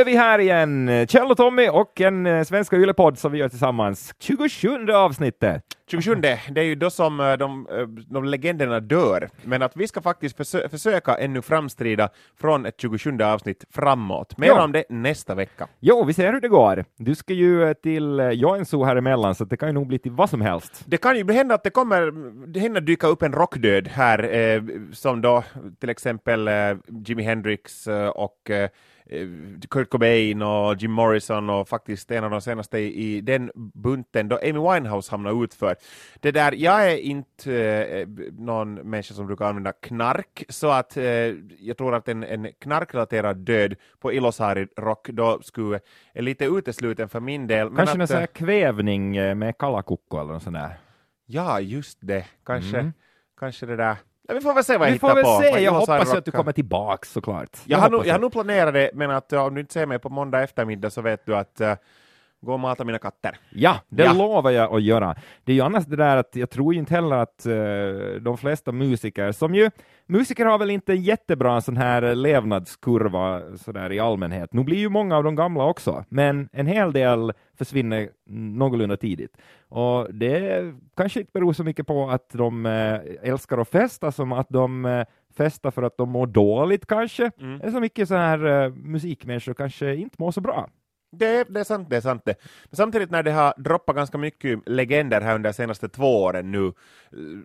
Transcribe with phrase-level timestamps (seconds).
[0.00, 3.48] är vi här igen, Kjell och Tommy och en eh, svenska yllepodd som vi gör
[3.48, 4.14] tillsammans.
[4.18, 5.62] 27 avsnittet.
[5.90, 9.88] 27, det är ju då som eh, de, eh, de legenderna dör, men att vi
[9.88, 12.08] ska faktiskt försö försöka ännu framstrida
[12.40, 14.38] från ett 27 avsnitt framåt.
[14.38, 14.64] Mer Ja.
[14.64, 15.66] om det nästa vecka.
[15.80, 16.84] Jo, vi ser hur det går.
[16.96, 20.30] Du ska ju till Joensuu här emellan, så det kan ju nog bli till vad
[20.30, 20.82] som helst.
[20.86, 22.12] Det kan ju hända att det kommer
[22.52, 24.62] det hinner dyka upp en rockdöd här, eh,
[24.92, 25.42] som då
[25.80, 26.54] till exempel eh,
[27.06, 28.50] Jimi Hendrix eh, och
[29.70, 34.36] Kurt Cobain och Jim Morrison och faktiskt en av de senaste i, den bunten då
[34.36, 35.76] Amy Winehouse hamnade utför.
[36.20, 41.04] Det där, jag är inte eh, någon människa som brukar använda knark, så att eh,
[41.58, 45.80] jag tror att en, en knarkrelaterad död på Ilosari rock då skulle
[46.12, 47.66] är lite utesluten för min del.
[47.70, 50.78] Men Kanske någon sån här eh, kvävning eh, med kalakukko eller något sånt där.
[51.26, 52.26] Ja, just det.
[52.44, 52.92] Kanske, Mm.
[53.38, 53.96] kanske det där.
[54.30, 55.42] Ja, vi får väl se vad jag Vi hittar får på.
[55.42, 57.56] se, jag Ilosari hoppas att du kommer tillbaks såklart.
[57.64, 59.86] Jag har, nog, hoppas jag har nog planerat det, men att om du inte ser
[59.86, 61.72] mig på måndag eftermiddag så vet du att uh,
[62.42, 63.36] gå och mata mina katter.
[63.50, 64.12] Ja, det Ja.
[64.12, 65.14] lovar jag att göra.
[65.44, 67.52] Det är ju annars det där att jag tror inte heller att eh,
[68.20, 69.70] de flesta musiker, som ju,
[70.06, 74.52] musiker har väl inte en jättebra sån här levnadskurva sådär i allmänhet.
[74.52, 79.36] Nu blir ju många av de gamla också, men en hel del försvinner någorlunda tidigt.
[79.68, 80.62] Och det
[80.96, 84.84] kanske inte beror så mycket på att de eh, älskar att festa som att de
[84.84, 85.04] eh,
[85.36, 87.30] festar för att de mår dåligt kanske.
[87.40, 87.58] Mm.
[87.58, 90.68] Det är så mycket så här eh, musikmänniskor kanske inte mår så bra.
[91.12, 92.34] Det, det är sant, det är sant det.
[92.64, 96.50] Men samtidigt när det har droppat ganska mycket legender här under de senaste två åren
[96.52, 96.72] nu,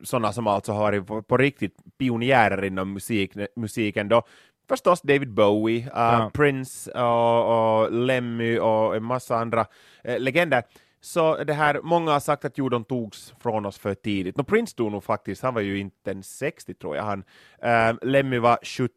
[0.04, 4.24] sådana som alltså har varit på, på riktigt pionjärer inom musik, musiken då,
[4.68, 6.32] förstås David Bowie, uh, Ja.
[6.34, 9.66] Prince och, och Lemmy och en massa andra
[10.04, 10.64] eh, legender.
[11.02, 14.38] Så det här, många har sagt att jo, de togs från oss för tidigt.
[14.38, 17.04] Nå, Prince tog nog faktiskt, han var ju inte ens 60 tror jag.
[17.04, 17.24] Han,
[17.62, 18.90] eh, Lemmy var 70,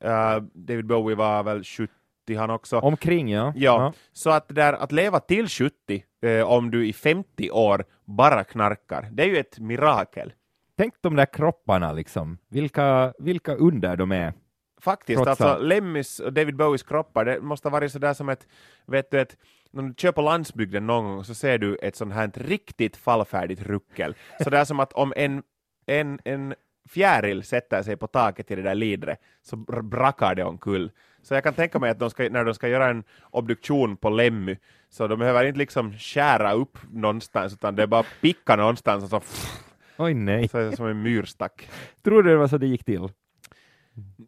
[0.00, 1.92] eh, David Bowie var väl 70
[2.28, 2.78] han också.
[2.78, 3.52] Omkring ja.
[3.56, 8.44] Ja, så att, där, att leva till 70 eh, om du i 50 år bara
[8.44, 10.32] knarkar, det är ju ett mirakel.
[10.76, 14.32] Tänk de där kropparna liksom, vilka, vilka under de är.
[14.80, 15.62] Faktiskt, Trots alltså allt.
[15.62, 18.46] Lemmys och David Bowies kroppar, det måste ha varit sådär som ett,
[18.86, 19.36] vet du, ett,
[19.70, 22.96] när du kör på landsbygden någon gång så ser du ett sånt här ett riktigt
[22.96, 24.14] fallfärdigt ruckel.
[24.44, 25.42] Så det är som att om en,
[25.86, 26.54] en, en
[26.88, 30.90] fjäril sätter sig på taket i det där lidret så br- brakar det omkull.
[31.22, 34.10] Så jag kan tänka mig att de ska, när de ska göra en obduktion på
[34.10, 34.56] Lemmy
[34.90, 39.10] så de behöver inte liksom skära upp någonstans utan det är bara picka någonstans och
[39.10, 39.20] så,
[39.96, 40.48] Oj nej.
[40.48, 41.68] så är det som en myrstack.
[42.04, 43.08] Tror du det var så det gick till?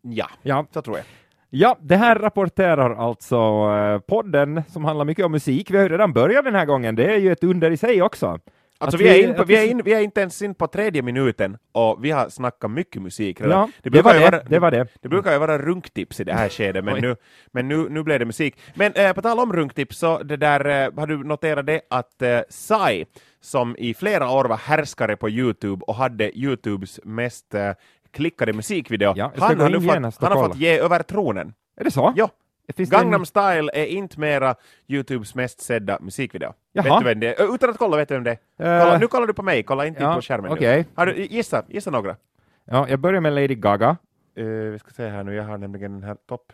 [0.03, 1.07] Ja, Ja, så tror jag.
[1.51, 3.37] ja det här rapporterar alltså
[3.77, 5.71] eh, podden som handlar mycket om musik.
[5.71, 8.03] Vi har ju redan börjat den här gången, det är ju ett under i sig
[8.03, 8.39] också.
[8.85, 10.67] Alltså Att vi, är in på, vi, är in, vi är inte ens in på
[10.67, 13.59] tredje minuten och vi har snackat mycket musik redan.
[13.59, 14.87] Ja, det, brukar var det, vara, det var det.
[15.03, 17.17] det brukar ju vara runktips i det här skedet, men, nu,
[17.53, 18.59] men nu, nu blev det musik.
[18.75, 22.23] Men eh, på tal om runktips, så det där, eh, har du noterat det att
[22.23, 23.05] eh, Sai,
[23.41, 27.71] som i flera år var härskare på Youtube och hade Youtubes mest eh,
[28.11, 31.55] klickade musikvideo, Ja, han, har nu fått, han har fått ge över tronen.
[31.77, 32.13] Är det så?
[32.17, 32.31] Ja,
[32.77, 33.27] Finns Gangnam en...
[33.27, 34.55] Style är inte mera
[34.87, 36.53] Youtubes mest sedda musikvideo.
[36.73, 36.85] Jaha.
[36.85, 37.55] Vet du vem det är?
[37.55, 38.39] Utan att kolla, vet du vem det är?
[38.57, 40.77] Kolla, Eh, nu kollar du på mig, kolla inte ja, på skärmen okej.
[40.79, 40.85] nu.
[40.95, 42.17] Har du, gissa, gissa några.
[42.65, 43.97] Ja, jag börjar med Lady Gaga.
[44.39, 46.53] Uh, vi ska se här nu, jag har nämligen den här topp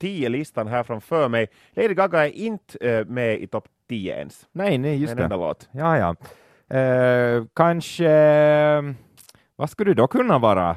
[0.00, 1.46] 10-listan här framför mig.
[1.72, 4.46] Lady Gaga är inte eh, med i topp 10 ens.
[4.52, 5.22] Nej, nej, just en det.
[5.24, 5.68] enda låt.
[5.72, 6.16] Ja, ja.
[6.78, 8.10] Eh, kanske...
[8.10, 8.82] eh,
[9.56, 10.76] Vad skulle det då kunna vara?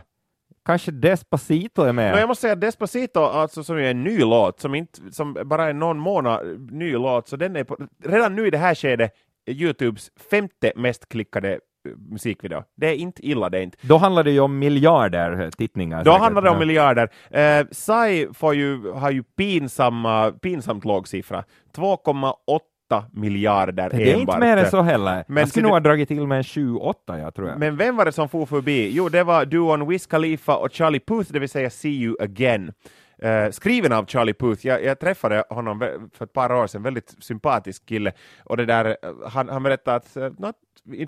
[0.65, 2.11] Kanske Despacito är med?
[2.11, 5.69] Men jag måste säga Despacito, alltså, som är en ny låt, som, inte, som bara
[5.69, 9.11] är någon månad ny låt, så den är på, redan nu i det här skedet
[9.49, 11.59] Youtubes femte mest klickade eh,
[12.09, 12.63] musikvideo.
[12.77, 13.77] Det är inte illa, det är inte.
[13.81, 16.03] Då handlar det ju om miljarder tittningar.
[16.03, 16.21] Då säkert.
[16.23, 16.59] handlar det om Ja.
[16.59, 17.09] miljarder.
[17.29, 21.43] Eh, Sai får ju, har ju pinsamma, pinsamt låg siffra.
[21.75, 22.59] 2,8
[23.11, 24.35] miljarder Det är enbart.
[24.35, 25.23] inte mer än så heller.
[25.27, 27.59] Men jag skulle nog ha dragit till med en 7-8, jag tror jag.
[27.59, 28.91] Men vem var det som for förbi?
[28.93, 32.71] Jo, det var duon Wiz Khalifa och Charlie Puth, det vill säga See You Again.
[33.21, 34.67] Eh, skriven av Charlie Puth.
[34.67, 38.11] Jag, jag träffade honom för ett par år sedan, väldigt sympatisk kille.
[38.43, 40.55] Och det där, eh, han, han berättade att, eh, not,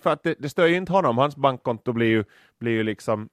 [0.03, 2.23] för att det, det stör ju inte honom, hans bankkonto blir ju,
[2.59, 3.29] blir ju liksom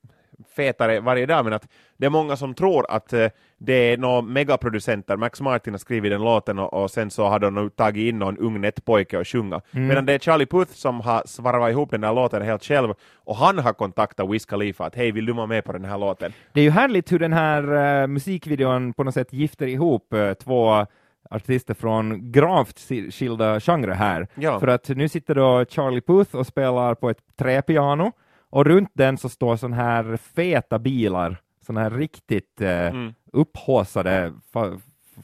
[0.57, 3.27] fetare varje dag, men att det är många som tror att eh,
[3.59, 7.39] det är några megaproducenter, Max Martin har skrivit den låten och, och sen så har
[7.39, 9.61] de tagit in någon ung nättpojke och sjunga.
[9.73, 9.89] Mm.
[9.89, 13.37] Medan det är Charlie Puth som har svarvat ihop den där låten helt själv och
[13.37, 16.33] han har kontaktat Wiz Khalifa att hej, vill du vara med på den här låten?
[16.53, 20.33] Det är ju härligt hur den här eh, musikvideon på något sätt gifter ihop eh,
[20.33, 20.87] två
[21.31, 22.79] artister från gravt
[23.11, 24.29] skilda genrer här.
[24.35, 24.61] Ja.
[24.61, 28.13] För att nu sitter då Charlie Puth och spelar på ett träpiano
[28.51, 31.37] och runt den så står sån här feta bilar,
[31.67, 33.15] såna här riktigt eh, Mm.
[33.33, 34.79] upphaussade, fa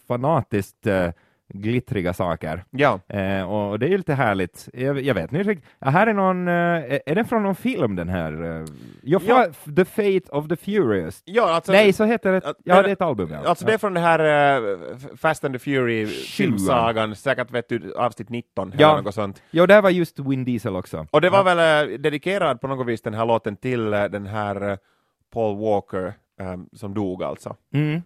[0.09, 1.11] fanatiskt eh,
[1.49, 2.65] glittriga saker.
[2.71, 3.01] Ja.
[3.09, 4.69] Eh, och det är ju lite härligt.
[4.73, 5.71] Jag, jag vet inte riktigt.
[5.79, 6.55] Ja, här är någon, eh,
[7.07, 8.59] är den från någon film den här?
[8.61, 8.65] Eh,
[9.03, 9.47] Ja.
[9.77, 11.23] The Fate of the Furious.
[11.25, 12.55] Ja, alltså, Nej, så heter det.
[12.65, 13.31] Ja, det är ett album.
[13.33, 13.49] Ja.
[13.49, 14.79] Alltså det är från det här uh,
[15.17, 18.93] Fast and the Fury filmsagan, säkert vet du avsnitt 19 Ja.
[18.93, 19.43] eller något sånt.
[19.51, 21.07] Jo, där var just Vin Diesel också.
[21.11, 24.27] Och det var väl uh, dedikerad på något vis den här låten till uh, den
[24.27, 24.79] här
[25.33, 27.57] Paul Walker um, som dog alltså.
[27.75, 28.03] Mm.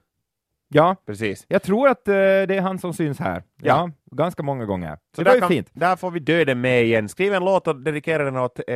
[0.72, 1.44] Ja, Precis.
[1.48, 3.42] jag tror att eh, det är han som syns här.
[3.62, 4.16] Ja, Ja.
[4.16, 4.98] ganska många gånger.
[5.16, 5.68] Så det där, ju kan, fint.
[5.72, 7.08] där får vi döden med igen.
[7.08, 8.74] Skriv en låt och dedikera den åt eh,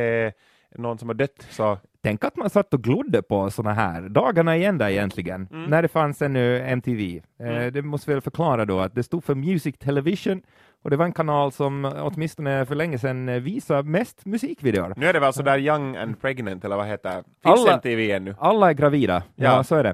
[0.77, 1.47] någon som har dött.
[1.49, 1.77] Så.
[2.03, 5.69] Tänk att man satt och glodde på såna här dagarna igen där egentligen, Mm.
[5.69, 7.21] när det fanns ännu MTV.
[7.39, 10.41] Eh, det måste väl förklara då att det stod för Music Television
[10.83, 14.93] och det var en kanal som åtminstone för länge sedan eh, visade mest musikvideor.
[14.97, 17.11] Nu är det väl sådär Young and Pregnant, eller vad heter?
[17.13, 18.35] Finns Alla- MTV ännu?
[18.39, 19.63] Alla är gravida, ja, Ja.
[19.63, 19.93] så är det.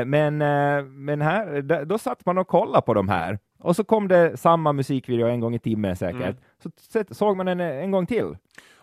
[0.00, 3.84] Eh, men, eh, men här, då satt man och kollade på de här, och så
[3.84, 6.20] kom det samma musikvideo en gång i timmen säkert.
[6.22, 6.36] Mm.
[7.08, 8.36] Så såg man den en gång till.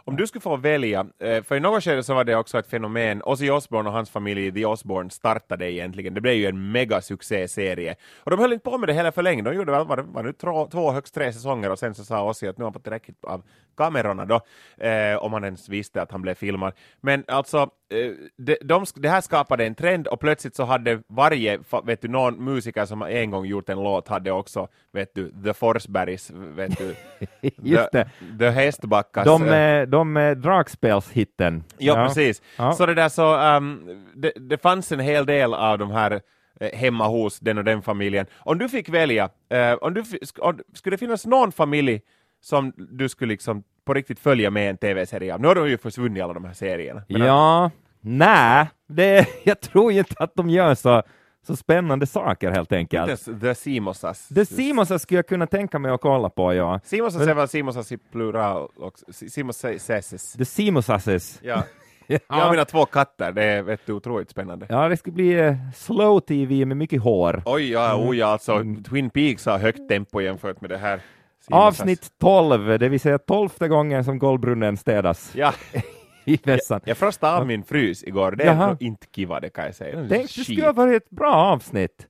[0.09, 2.67] Om du skulle få välja, eh, för i något skede så var det också ett
[2.67, 7.95] fenomen, Ozzy Osbourne och hans familj The Osbourne startade egentligen, det blev ju en megasuccéserie.
[8.17, 10.03] Och de höll inte på med det heller för länge, de gjorde väl, var det,
[10.03, 12.67] var det två, två, högst tre säsonger och sen så sa Ozzy att nu har
[12.67, 13.43] han fått tillräckligt av
[13.77, 14.41] kamerorna då,
[14.85, 16.73] eh, om han ens visste att han blev filmad.
[17.01, 17.57] Men alltså,
[17.89, 22.07] eh, de, de, det här skapade en trend och plötsligt så hade varje, vet du,
[22.07, 26.77] någon musiker som en gång gjort en låt hade också, vet du, The Forsbergs, vet
[26.77, 26.95] du,
[27.41, 28.37] Just the, det.
[28.39, 29.25] the Hästbackas.
[29.25, 31.63] De, eh, eh, de eh, dragspelshitten.
[31.77, 32.41] Ja, precis.
[32.57, 32.73] Ja.
[32.73, 36.21] Så det där så, ehm, det, det fanns en hel del av de här
[36.59, 38.25] eh, hemma hos den och den familjen.
[38.37, 42.01] Om du fick välja, eh, om du, sk- om, skulle det finnas någon familj
[42.41, 45.41] som du skulle liksom på riktigt följa med en tv-serie av?
[45.41, 47.01] Nu har de ju försvunnit alla de här serierna.
[47.07, 51.03] Men Ja, nej, det, jag tror inte att de gör så,
[51.49, 53.27] så spännande saker helt enkelt.
[53.27, 54.27] inte The Simosas.
[54.27, 56.79] Det Simonsas skulle jag kunna tänka mig att kolla på, ja.
[56.83, 59.05] Simosas är väl Simosas i plural också.
[59.13, 60.33] Si- Simosas.
[60.37, 61.39] The Simonsasses.
[61.43, 61.63] Ja.
[62.07, 62.51] Jag har Ja.
[62.51, 64.65] mina två katter, det är vet du, otroligt spännande.
[64.69, 67.43] ja, det skulle bli eh, slow TV med mycket hår.
[67.45, 68.09] Oj, ja, Mm.
[68.09, 71.01] oj, ja, alltså Twin Peaks har högt tempo jämfört med det här.
[71.45, 71.67] Simosas.
[71.79, 75.53] Avsnitt 12, det vill säga tolfte gången som golvbrunnen städas Ja,
[76.29, 76.81] i vässan.
[76.85, 78.77] jag frostade av min frys igår, det är Jaha.
[78.79, 80.05] inte kiva det kan jag säga.
[80.09, 82.07] Tänk, det skulle ha varit ett bra avsnitt.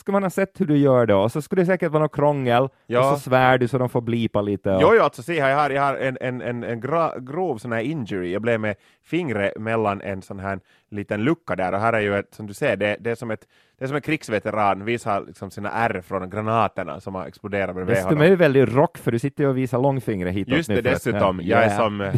[0.00, 2.14] Ska man ha sett hur du gör det och så skulle det säkert vara något
[2.14, 3.00] krångel Ja.
[3.12, 4.70] och så svär du så de får blipa lite.
[4.70, 4.82] Och...
[4.82, 7.58] Jo, jo, alltså se här, jag har, jag har en, en, en, en gra, grov
[7.58, 8.32] sån här injury.
[8.32, 10.60] Jag blev med fingret mellan en sån här
[10.90, 13.30] liten lucka där och här är ju ett, som du ser, det, det är som
[13.30, 13.46] ett
[13.78, 17.94] det är som en krigsveteran visar liksom sina ärr från granaterna som har exploderat bredvid
[17.94, 18.24] Dessutom honom.
[18.26, 20.82] är det väldigt rock för du sitter ju och visar långfingret hitåt Just det, nu
[20.82, 21.40] för att- dessutom.
[21.42, 21.56] ja.
[21.56, 22.14] Jag är som eh,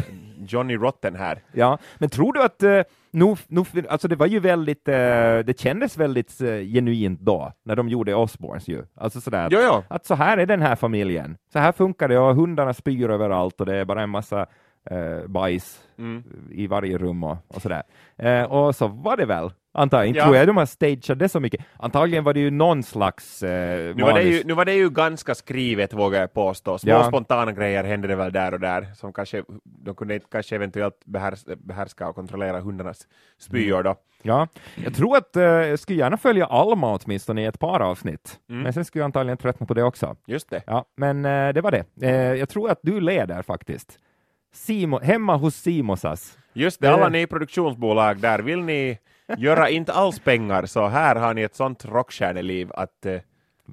[0.47, 1.39] Johnny Rotten här.
[1.51, 2.63] Ja, men tror du att,
[3.13, 4.93] nu, nu, alltså det var ju väldigt, eh,
[5.45, 8.83] det kändes väldigt eh, genuint då, när de gjorde Osbournes ju.
[8.95, 9.83] Alltså sådär, Jo, jo.
[9.87, 11.37] att så här är den här familjen.
[11.53, 14.45] Så här funkar det och hundarna spyr överallt och det är bara en massa
[14.89, 16.23] eh, bajs Mm.
[16.51, 17.83] i varje rum och, och sådär.
[18.17, 20.23] Eh, och så var det väl, Inte Ja.
[20.23, 21.65] tror jag de har stageat det så mycket.
[21.77, 24.89] Antagligen var det ju någon slags eh, Nu var, det ju, nu var det ju
[24.89, 26.77] ganska skrivet vågar jag påstå.
[26.77, 27.03] Små Ja.
[27.03, 31.05] spontana grejer hände det väl där och där som kanske de kunde inte kanske eventuellt
[31.05, 33.07] behärs, behärska och kontrollera hundarnas
[33.39, 33.95] spyor då.
[34.21, 34.47] Ja,
[34.83, 38.39] jag tror att eh, jag skulle gärna följa Alma åtminstone i ett par avsnitt.
[38.49, 38.61] Mm.
[38.61, 40.15] Men sen skulle jag antagligen tröttna på det också.
[40.27, 40.61] Just det.
[40.67, 41.85] Ja, men eh, det var det.
[42.01, 43.99] Eh, jag tror att du leder faktiskt.
[44.53, 46.37] Simo, hemma hos Simosas.
[46.53, 48.97] Just det, Det- alla ni produktionsbolag där, vill ni
[49.37, 53.19] göra inte alls pengar så här har ni ett sånt rockstjärneliv att eh,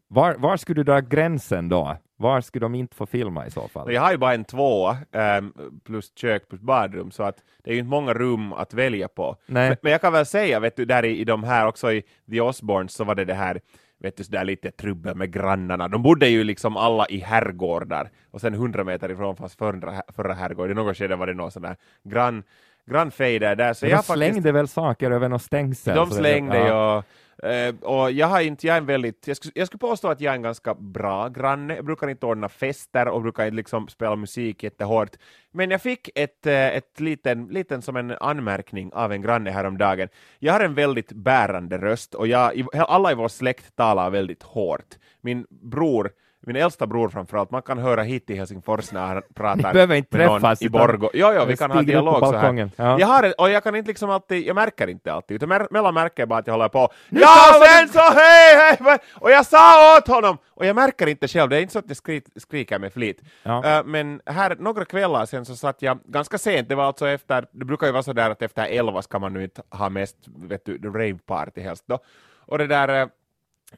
[0.09, 1.97] Var, var skulle du dra gränsen då?
[2.17, 3.93] Var skulle de inte få filma i så fall?
[3.93, 5.53] jag har ju bara en tvåa ehm,
[5.85, 9.37] plus kök plus badrum så att det är ju inte många rum att välja på.
[9.47, 12.03] Men, men jag kan väl säga, vet du, där i, i de här också i
[12.31, 13.61] The Osbournes så var det det här
[14.03, 15.89] vet du, sådär lite trubbel med grannarna.
[15.89, 20.35] De bodde ju liksom alla i herrgårdar och sen 100 meter ifrån fanns förra, förra
[20.35, 20.79] herrgården.
[20.79, 22.43] I något skede var det någon sån där grann,
[22.87, 23.73] grannfejder där.
[23.73, 25.97] Så de jag har faktiskt, slängde väl saker över något stängsel?
[25.97, 27.05] de det- slängde ja.
[27.39, 30.09] och, eh, och jag har inte, jag är en väldigt, jag skulle, jag skulle påstå
[30.09, 31.75] att jag är en ganska bra granne.
[31.77, 35.11] Jag brukar inte ordna fester och brukar inte liksom spela musik jättehårt.
[35.53, 40.09] Men jag fick ett, eh, ett liten, liten som en anmärkning av en granne häromdagen.
[40.39, 44.95] Jag har en väldigt bärande röst och jag, alla i vår släkt talar väldigt hårt.
[45.21, 46.11] Min bror
[46.47, 49.95] min äldsta bror framförallt, man kan höra hit till Helsingfors när han pratar Ni behöver
[49.95, 51.11] inte med någon i Borgå.
[51.15, 52.71] Jo, jo, vi kan ha dialog så här.
[52.77, 53.01] Ja.
[53.01, 56.27] Jag har, och jag kan inte liksom alltid, jag märker inte alltid, utan mellan märker
[56.27, 58.77] bara att jag håller på Nu Ja sen så hej hej!
[58.81, 60.39] va?" Och jag sa åt honom!
[60.49, 63.21] Och jag märker inte själv, det är inte så att jag skri, skriker med flit.
[63.43, 63.65] Ja.
[63.65, 67.47] Eh, men här, några kvällar sen så satt jag ganska sent, det var alltså efter,
[67.53, 70.17] det brukar ju vara så där att efter elva ska man nu inte ha mest,
[70.37, 71.99] vet du, rave party helst då.
[72.47, 73.09] Och det där, eh,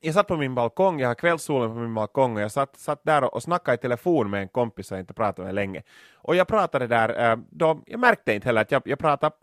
[0.01, 3.05] jag satt på min balkong, jag har kvällssolen på min balkong och jag satt, satt
[3.05, 5.83] där och, och snackade i telefon med en kompis som jag inte pratade med länge.
[6.15, 9.37] Och jag pratade där, eh, då, jag märkte inte heller att jag, jag pratade,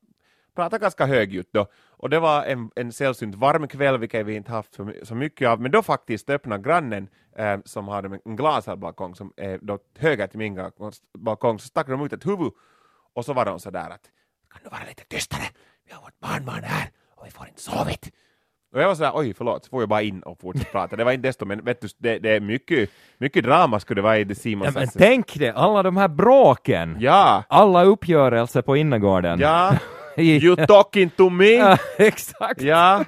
[0.55, 1.67] pratade ganska högljutt då.
[1.89, 5.49] Och det var en, en sällsynt varm kväll, vilket vi inte haft så, så mycket
[5.49, 9.79] av, men då faktiskt öppnade grannen eh, som hade en glasad balkong som är då
[9.97, 10.71] höger till min
[11.17, 12.51] balkong, så stack de ut ett huvud
[13.13, 14.09] och så var de sådär att
[14.51, 15.43] kan du vara lite tystare?
[15.85, 18.11] Vi har vårt barnbarn här och vi får inte sovit.
[18.73, 20.95] Och jag var sådär, oj förlåt, så får jag bara in och fortsätta prata.
[20.95, 24.03] Det var inte desto, men vet du, det, det är mycket, mycket drama skulle det
[24.03, 24.75] vara i The Simons.
[24.75, 26.97] Ja, men tänk det, alla de här bråken!
[26.99, 27.43] Ja!
[27.49, 29.39] Alla uppgörelser på innergården.
[29.39, 29.73] Ja!
[30.17, 31.45] You talking to me?
[31.55, 32.61] Ja, exakt!
[32.61, 33.05] Ja!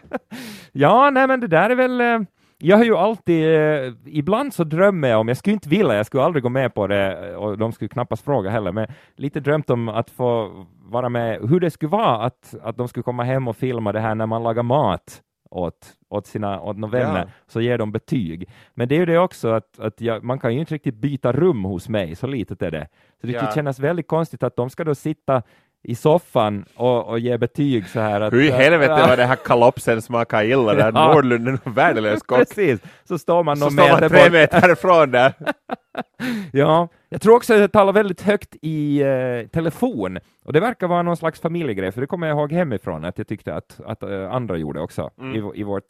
[0.72, 2.02] ja, nej men det där är väl...
[2.02, 2.20] eh,
[2.58, 6.06] Jag har ju alltid, eh, ibland så drömmer jag om, jag skulle inte vilja, jag
[6.06, 8.88] skulle aldrig gå med på det, eh, och de skulle knappast fråga heller, men
[9.18, 10.52] lite drömt om att få
[10.86, 14.00] vara med, hur det skulle vara att, att de skulle komma hem och filma det
[14.00, 15.22] här när man lagar mat
[15.52, 17.32] åt, åt sina åt några vänner, Ja.
[17.48, 18.50] så ger de betyg.
[18.74, 21.32] Men det är ju det också att, att jag, man kan ju inte riktigt byta
[21.32, 22.88] rum hos mig, så litet är det.
[23.22, 23.52] Så det Ja.
[23.56, 25.42] kännas väldigt konstigt att de ska då sitta
[25.84, 28.34] i soffan och, och ge betyg så här att...
[28.34, 29.08] Hur i helvete Ja.
[29.08, 30.92] var det här kalopsen smakar illa där?
[30.96, 31.14] Ja.
[31.14, 32.38] Nordlund är en värdelös kock.
[32.38, 34.32] Precis, så står man Så står man meter tre bort.
[34.32, 35.34] meter ifrån där.
[36.52, 40.88] Ja, jag tror också att jag talar väldigt högt i eh, telefon, och det verkar
[40.88, 44.04] vara någon slags familjegrej, för det kommer jag ihåg hemifrån, att jag tyckte att, att
[44.04, 45.36] eh, andra gjorde också Mm.
[45.36, 45.88] i, i vårt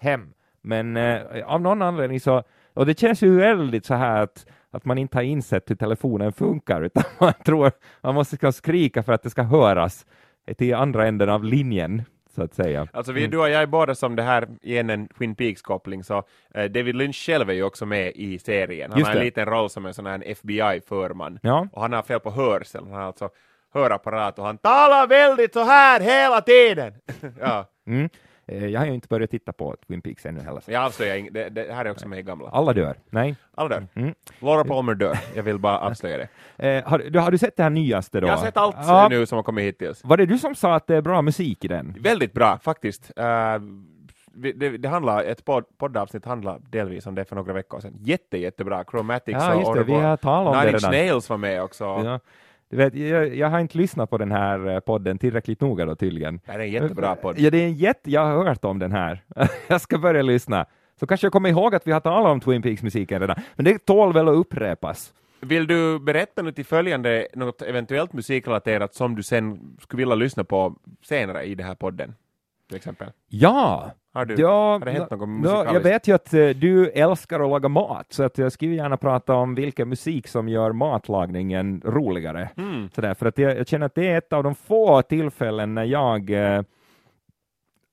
[0.00, 0.32] hem.
[0.62, 2.42] Men eh, av någon anledning så,
[2.74, 6.32] och det känns ju väldigt så här att, att man inte har insett hur telefonen
[6.32, 10.06] funkar, utan man tror man måste ska skrika för att det ska höras
[10.58, 12.02] till andra änden av linjen,
[12.34, 12.88] så att säga.
[12.92, 16.22] Alltså vi, du och jag är båda som det här, igen en Twin Peaks-koppling, så
[16.54, 18.90] eh, David Lynch själv är ju också med i serien.
[18.90, 19.24] Han Just har en det.
[19.24, 21.38] liten roll som en sån här FBI-förman.
[21.42, 23.28] Ja, Och han har fel på hörseln, han har alltså
[23.74, 26.94] hörapparat och han talar väldigt så här hela tiden.
[27.40, 28.08] ja, mm.
[28.52, 30.62] Eh, jag har ju inte börjat titta på Twin Peaks ännu heller.
[30.66, 32.48] jag avslöjar ing- det, det här är också med gamla.
[32.48, 32.96] Alla dör.
[33.10, 33.36] Nej.
[33.54, 33.86] Alla dör.
[33.94, 34.14] Mm.
[34.40, 36.16] Laura Palmer dör, jag vill bara avslöja
[36.56, 36.68] det.
[36.68, 38.26] Eh, har, du, har du sett det här nyaste då?
[38.26, 40.04] Jag har sett allt Ja, nu som har kommit hittills.
[40.04, 41.94] Var det du som sa att det är bra musik i den?
[42.00, 43.12] Väldigt bra faktiskt.
[44.34, 47.94] Vi- det, det handlar, ett podd, poddavsnitt handlar delvis om det för några veckor sedan.
[48.00, 48.84] Jätte, jättebra.
[48.90, 50.90] Chromatics Ja, och det, talat om Nine Inch.
[50.90, 51.84] Nails var med också.
[51.84, 52.20] Ja.
[52.72, 55.94] Du vet, jag, jag har inte lyssnat på den här eh, podden tillräckligt noga då
[55.96, 56.40] tydligen.
[56.46, 57.38] Det är en jättebra podd.
[57.38, 58.10] Ja, det är en jätte...
[58.10, 59.24] Jag har hört om den här.
[59.68, 60.66] jag ska börja lyssna.
[61.00, 63.36] Så kanske jag kommer ihåg att vi har talat om Twin Peaks-musiken redan.
[63.54, 65.12] Men det tål väl att upprepas.
[65.40, 70.44] Vill du berätta nu till följande något eventuellt musikrelaterat som du sen skulle vilja lyssna
[70.44, 72.14] på senare i den här podden?
[72.72, 73.08] Till exempel.
[73.28, 73.90] Ja!
[74.14, 74.34] Har du?
[74.34, 75.72] Ja, har det hänt något ja, musikaliskt?
[75.74, 78.96] jag vet ju att eh, du älskar att laga mat, så att jag skulle gärna
[78.96, 82.48] prata om vilken musik som gör matlagningen roligare.
[82.56, 82.90] Mm.
[82.94, 85.84] Sådär, för att jag, jag känner att det är ett av de få tillfällen när
[85.84, 86.62] jag eh,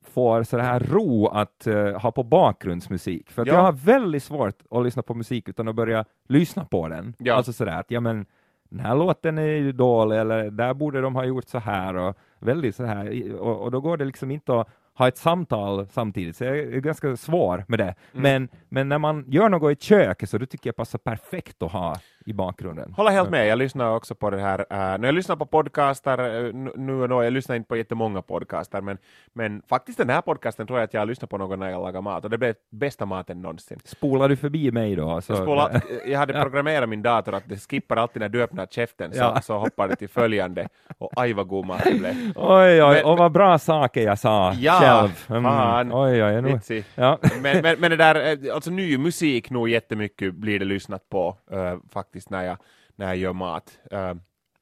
[0.08, 3.32] får så här ro att eh, ha på bakgrundsmusik.
[3.32, 3.54] För att Ja.
[3.54, 7.14] jag har väldigt svårt att lyssna på musik utan att börja lyssna på den.
[7.18, 7.34] Ja.
[7.34, 8.26] Alltså sådär att, ja men
[8.70, 12.18] den här låten är ju dålig, eller där borde de ha gjort så här, och
[12.40, 16.36] väldigt så här, och, och då går det liksom inte att ha ett samtal samtidigt,
[16.36, 17.84] så jag är ganska svår med det.
[17.84, 18.22] Mm.
[18.24, 21.72] Men, men när man gör något i köket så då tycker jag passar perfekt att
[21.72, 21.98] ha
[22.30, 22.94] i bakgrunden.
[22.98, 26.46] Håller helt med, jag lyssnar också på det här, uh, när jag lyssnar på podcaster,
[26.46, 28.98] uh, nu- och då, jag lyssnar inte på jättemånga podcaster, men,
[29.34, 32.02] men faktiskt den här podcasten tror jag att jag lyssnar på någon när jag lagar
[32.02, 33.80] mat, och det blev bästa maten någonsin.
[33.86, 35.22] Spolar du förbi mig då?
[35.22, 38.66] Så, Jag, spolar, jag hade programmerat min dator att det skippar alltid när du öppnar
[38.66, 39.42] käften, så, Ja.
[39.42, 40.68] så hoppar det till följande,
[40.98, 42.14] och aj vad god mat det blev.
[42.36, 45.26] Oj, oj, Men- och vad bra saker jag sa Ja, själv.
[45.40, 45.44] Mm.
[45.52, 45.94] fan.
[45.94, 46.60] Oj, oj, nu.
[46.96, 47.18] Ja.
[47.42, 48.16] Men, men, men det där,
[48.48, 52.58] eh, alltså ny musik nog jättemycket blir det lyssnat på eh, faktiskt när jag,
[52.96, 53.80] när jag gör mat.
[53.94, 54.14] Uh,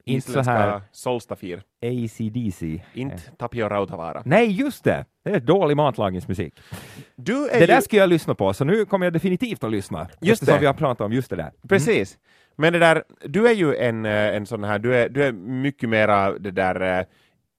[0.04, 2.82] Inte så här- Solstafir, ACDC.
[2.94, 4.22] inte Tapio Rautavaara.
[4.24, 5.04] Nej, just det!
[5.24, 6.60] Det är dålig matlagningsmusik.
[7.16, 9.70] Du är Det ju, där ska jag lyssna på, så nu kommer jag definitivt att
[9.70, 10.08] lyssna.
[10.20, 10.58] Just det.
[10.60, 11.52] vi har pratat om just det där.
[11.68, 12.18] Precis.
[12.56, 15.32] Men det där, du är ju en, eh, en sån här, du är, du är
[15.32, 17.04] mycket mera det där eh,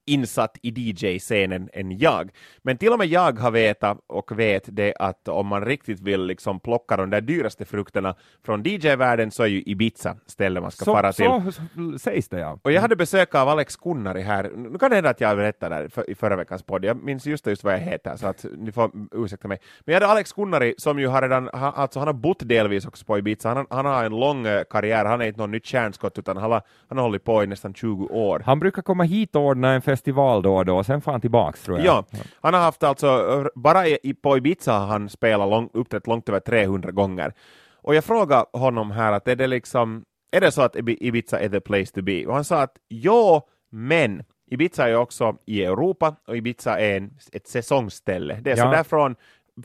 [0.10, 2.30] insatt i DJ-scenen än jag.
[2.62, 6.26] Men till och med jag har vetat och vet det att om man riktigt vill
[6.26, 10.86] liksom plocka de där dyraste frukterna från DJ-världen så är ju Ibiza stället man ska
[10.86, 11.26] Så, fara till.
[11.26, 12.60] så, så sägs det ja.
[12.62, 15.76] Och jag hade besök av Alex Kunnari här, nu kan det hända att jag berättade
[15.76, 18.46] där för, i förra veckans podd, jag minns just just vad jag heter, så att
[18.58, 19.58] ni får ursäkta mig.
[19.86, 23.06] Men jag hade Alex Kunnari som ju har redan, alltså han har bott delvis också
[23.06, 26.18] på Ibiza, han, han har en lång eh, karriär, han är inte någon nytt stjärnskott
[26.20, 28.42] utan han har, han har hållit på i nästan 20 år.
[28.46, 31.64] Han brukar komma hit och ordna en festival då och då, sen får han tillbaks
[31.64, 31.86] tror jag.
[31.88, 32.06] Ja,
[32.42, 36.40] han har haft alltså, bara i, på Ibiza har han spelat lång, uppträtt långt över
[36.40, 37.34] 300 gånger.
[37.82, 41.40] Och jag frågade honom här att är det liksom, är det så att Ibi- Ibiza
[41.40, 42.26] är the place to be?
[42.26, 47.12] Och han sa att ja, men Ibiza är också i Europa och Ibiza är en,
[47.34, 48.40] ett säsongsställe.
[48.42, 48.64] Det är Ja.
[48.64, 49.16] så där från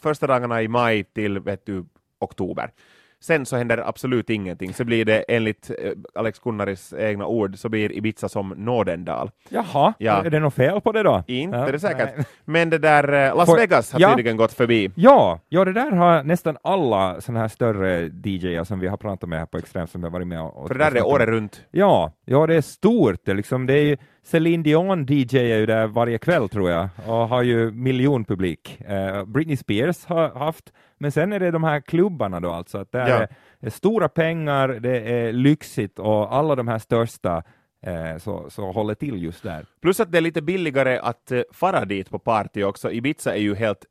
[0.02, 1.84] första dagarna i maj till vet du,
[2.20, 2.70] oktober.
[3.24, 7.68] Sen så händer absolut ingenting, så blir det enligt eh, Alex Kunnaris egna ord så
[7.68, 9.30] blir Ibiza som Nådendal.
[9.48, 10.24] Jaha, Ja.
[10.24, 11.24] är det något fel på det då?
[11.26, 12.16] Inte Ja, det säkert.
[12.16, 12.26] nej.
[12.44, 14.08] Men det där eh, Las Vegas har Ja.
[14.08, 14.90] tydligen gått förbi.
[14.94, 19.28] Ja, ja, det där har nästan alla sådana här större DJer som vi har pratat
[19.28, 20.68] med här på Extrem som har varit med och...
[20.68, 21.62] För det där är året runt.
[21.70, 23.20] Ja, ja, det är stort.
[23.24, 26.88] Det är, liksom, det är Celine Dion DJ är ju där varje kväll tror jag
[27.06, 28.80] och har ju miljonpublik.
[28.80, 32.92] Eh, Britney Spears har haft, men sen är det de här klubbarna då alltså, att
[32.92, 33.26] det Ja.
[33.60, 37.42] är, stora pengar, det är lyxigt och alla de här största
[37.86, 39.66] eh, så, så håller till just där.
[39.82, 42.92] Plus att det är lite billigare att uh, fara dit på party också.
[42.92, 43.84] Ibiza är ju helt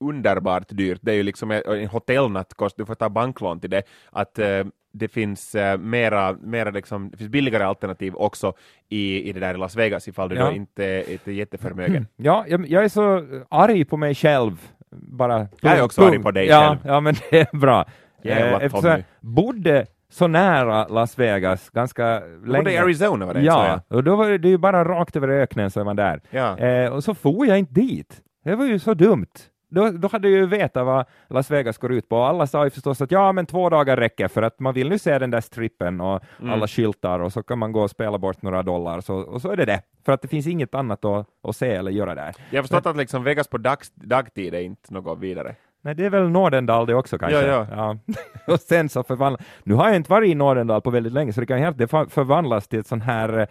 [0.00, 0.98] underbart dyrt.
[1.02, 3.82] Det är ju liksom en hotellnatt, kost, du får ta banklån till det.
[4.12, 8.52] Att eh, det finns eh, mera, mera liksom, det finns billigare alternativ också
[8.88, 10.46] i, i det där Las Vegas ifall du Ja.
[10.46, 12.06] då inte, inte är jätteförmögen.
[12.16, 14.68] Ja, jag, jag är så arg på mig själv.
[14.90, 16.12] Bara, Jag är också punkt.
[16.14, 16.78] arg på dig ja, själv.
[16.94, 17.84] Ja, men det är bra.
[18.22, 18.94] Jävla eftersom Tommy.
[18.94, 22.58] jag bodde så nära Las Vegas ganska länge.
[22.58, 25.70] bodde i Arizona var det Ja, och då var det, ju bara rakt över öknen
[25.70, 26.20] så är man där.
[26.30, 26.58] Ja.
[26.58, 28.20] Eh, och så får jag inte dit.
[28.44, 29.26] Det var ju så dumt.
[29.70, 32.16] Då, då hade ju vetat vad Las Vegas går ut på.
[32.22, 34.98] Alla sa ju förstås att ja, men två dagar räcker för att man vill nu
[34.98, 36.52] se den där strippen och Mm.
[36.52, 39.50] alla skyltar och så kan man gå och spela bort några dollar så, och så
[39.50, 39.82] är det det.
[40.04, 42.34] För att det finns inget annat att, att se eller göra där.
[42.50, 45.54] Jag har förstått att liksom Vegas på dags, dagtid är inte något vidare.
[45.82, 47.46] Nej, det är väl Nordendal det också kanske.
[47.46, 47.98] Ja, ja.
[48.52, 49.42] och sen så förvandlas...
[49.62, 51.86] Nu har jag inte varit i Nordendal på väldigt länge, så det kan helt det
[51.88, 53.46] förvandlas till ett sån här eh,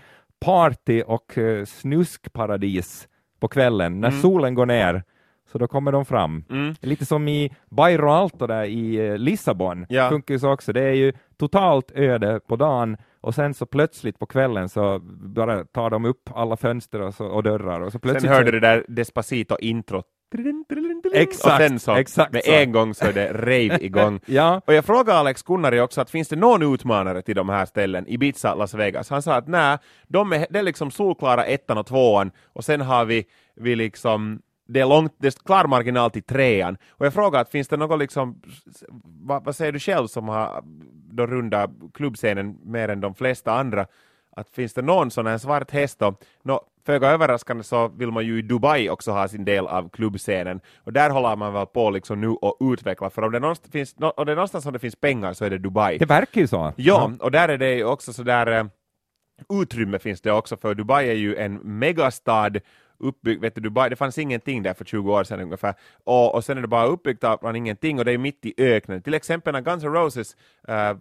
[0.46, 3.08] party och eh, snuskparadis
[3.40, 4.22] på kvällen när Mm.
[4.22, 5.04] solen går ner.
[5.52, 6.44] Så då kommer de fram.
[6.50, 6.76] Mm.
[6.82, 9.86] Lite som i Bairro Alto där i eh, Lissabon.
[9.90, 10.10] Ja.
[10.10, 10.74] Funkar ju så också.
[10.74, 15.64] Det är ju totalt öde på dagen och sen så plötsligt på kvällen så bara
[15.64, 18.52] tar de upp alla fönster och, så, och dörrar och så plötsligt Sen hörde så,
[18.52, 20.06] du det där Despacito-introt.
[21.14, 22.52] Exakt, och sen så, exakt med så.
[22.52, 24.20] en gång så är det rave igång.
[24.26, 27.66] Ja, Och jag frågade Alex Kunnari också att finns det någon utmanare till de här
[27.66, 29.10] ställen, Ibiza, Las Vegas?
[29.10, 32.82] Han sa att nej, de är, det är liksom solklara ettan och tvåan och sen
[32.82, 36.78] har vi, vi liksom det är, långt, det är klar marginal till trean.
[36.90, 38.42] Och jag frågade att finns det något liksom,
[39.04, 40.64] vad, vad säger du själv som har
[41.12, 43.86] då runda klubbscenen mer än de flesta andra,
[44.32, 46.16] att finns det någon sån här svart häst då?
[46.44, 50.60] Nå, föga överraskande så vill man ju i Dubai också ha sin del av klubbscenen
[50.84, 53.96] och där håller man väl på liksom nu och utveckla för om det, någonstans finns,
[54.16, 55.98] och det är någonstans som det finns pengar så är det Dubai.
[55.98, 56.74] det verkar ju så.
[56.76, 58.66] Ja, och där är det ju också sådär eh,
[59.62, 62.52] utrymme finns det också för Dubai är ju en megastad
[63.00, 66.44] uppbyggt, vet du, Dubai, det fanns ingenting där för 20 år sedan ungefär, och, och
[66.44, 69.02] sen är det bara uppbyggt av från ingenting och det är mitt i öknen.
[69.02, 70.36] Till exempel när Guns N' Roses,
[70.68, 70.96] eh,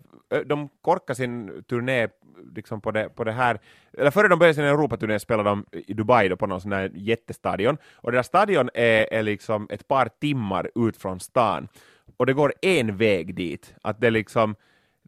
[0.46, 2.08] de korkade sin turné
[2.54, 3.58] liksom på, det, på det här,
[3.98, 6.90] eller före de började sin Europaturné spelade de i Dubai då på någon sån här
[6.94, 11.68] jättestadion, och den där stadion är, är liksom ett par timmar ut från stan,
[12.16, 14.54] och det går en väg dit, att det liksom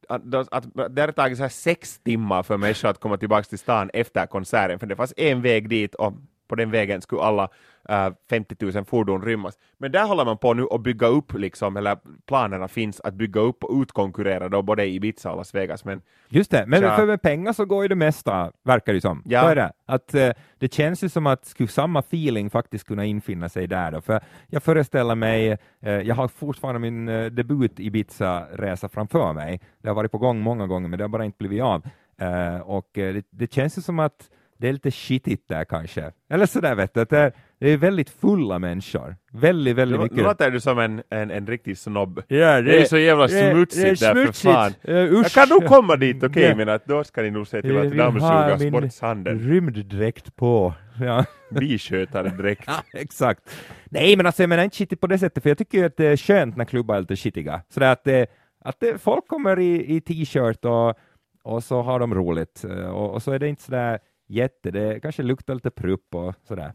[0.09, 3.43] att, att, att det hade tagit så här sex timmar för människor att komma tillbaka
[3.43, 6.15] till stan efter konserten, för det fanns en väg dit och
[6.49, 7.49] på den vägen skulle alla
[7.89, 9.59] eh, 50 000 fordon rymmas.
[9.79, 13.41] Men där håller man på nu att bygga upp, liksom, eller planerna finns att bygga
[13.41, 15.85] upp och utkonkurrera då både Ibiza och Las Vegas.
[15.85, 16.97] Men Just det, men Tja.
[16.97, 19.23] för med pengar så går ju det mesta, verkar det som.
[19.25, 19.43] Ja.
[19.43, 19.73] Så är det.
[19.87, 23.91] Att, eh, det känns ju som att skulle samma feeling faktiskt kunna infinna sig där
[23.91, 24.01] då.
[24.01, 29.61] För jag föreställer mig, eh, jag har fortfarande min eh, debut Ibiza-resa framför mig.
[29.83, 31.83] Det har varit på gång många gånger, men det har bara inte blivit av.
[32.21, 36.13] Eh, och eh, det, det känns ju som att det är lite skitigt där kanske.
[36.31, 39.17] Eller sådär vet du, att det är, det är väldigt fulla människor.
[39.33, 40.17] Väldigt, väldigt mycket.
[40.17, 42.23] nu låter du som en, en, en riktig snobb.
[42.29, 44.55] Ja, Det är så jävla det- smutsigt det är där för smutsigt.
[44.55, 44.73] fan.
[44.83, 46.55] Eh, Jag kan nog komma dit, okej, Ja.
[46.57, 49.39] men att då ska ni nog se till att vill ha dammsuga min sportsanden.
[49.41, 50.75] rymddräkt på.
[51.01, 51.25] Ja.
[51.51, 52.65] Biskötare direkt.
[52.67, 53.43] Ja, exakt.
[53.85, 55.97] Nej, men alltså jag menar inte skitigt på det sättet, för jag tycker ju att
[55.97, 57.63] det är skönt när klubbar är lite skitiga.
[57.69, 58.27] Sådär att, det,
[58.65, 60.95] att det, folk kommer i, i t-shirt och,
[61.43, 62.65] och så har de roligt.
[62.65, 66.35] Eh, Och, och så är det inte sådär jätte, det kanske luktar lite prupp och
[66.49, 66.73] sådär.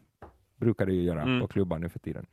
[0.56, 1.40] Brukar det ju göra Mm.
[1.40, 2.26] på klubbar nu för tiden.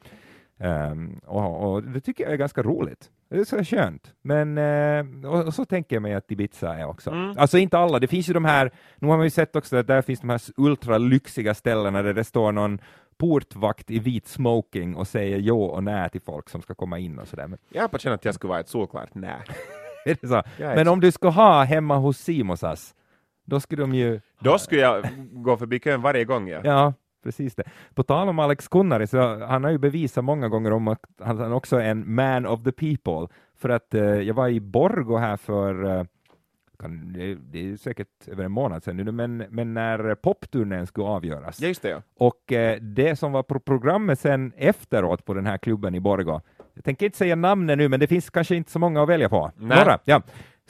[0.60, 3.10] Ehm, och, och det tycker jag är ganska roligt.
[3.30, 4.14] Det är så skönt.
[4.22, 7.10] Men eh, och, och så tänker jag mig att Ibiza är också.
[7.12, 7.36] Mm.
[7.38, 9.88] Alltså inte alla, det finns ju de här, nu har man ju sett också att
[9.88, 12.80] där finns de här ultralyxiga ställena där det står någon
[13.18, 17.20] portvakt i vit smoking och säger jo och nej till folk som ska komma in
[17.20, 17.48] och sådär.
[17.48, 19.38] Men, Jag har på känn att jag skulle vara ett solklart nej.
[20.58, 22.96] Men om du ska ha hemma hos Simosas,
[23.46, 24.22] då skulle de ju...
[24.40, 26.48] Då skulle jag gå förbi kön varje gång.
[26.48, 26.62] Ja.
[26.64, 27.64] Ja, precis det.
[27.94, 31.54] På tal om Alex Kunnari, så han har ju bevisat många gånger om att han
[31.54, 33.36] också är en man of the people.
[33.58, 36.04] För att eh, jag var i Borgo här för eh,
[36.90, 41.62] det, är säkert över en månad sedan nu, men, men när popturnén skulle avgöras.
[41.62, 41.90] Just det.
[41.90, 42.02] Ja.
[42.18, 46.42] Och eh, det som var på programmet sen efteråt på den här klubben i Borgå,
[46.74, 49.30] jag tänker inte säga namnet nu, men det finns kanske inte så många att välja
[49.30, 49.52] på.
[49.58, 49.78] Nej.
[49.78, 50.22] Några, ja.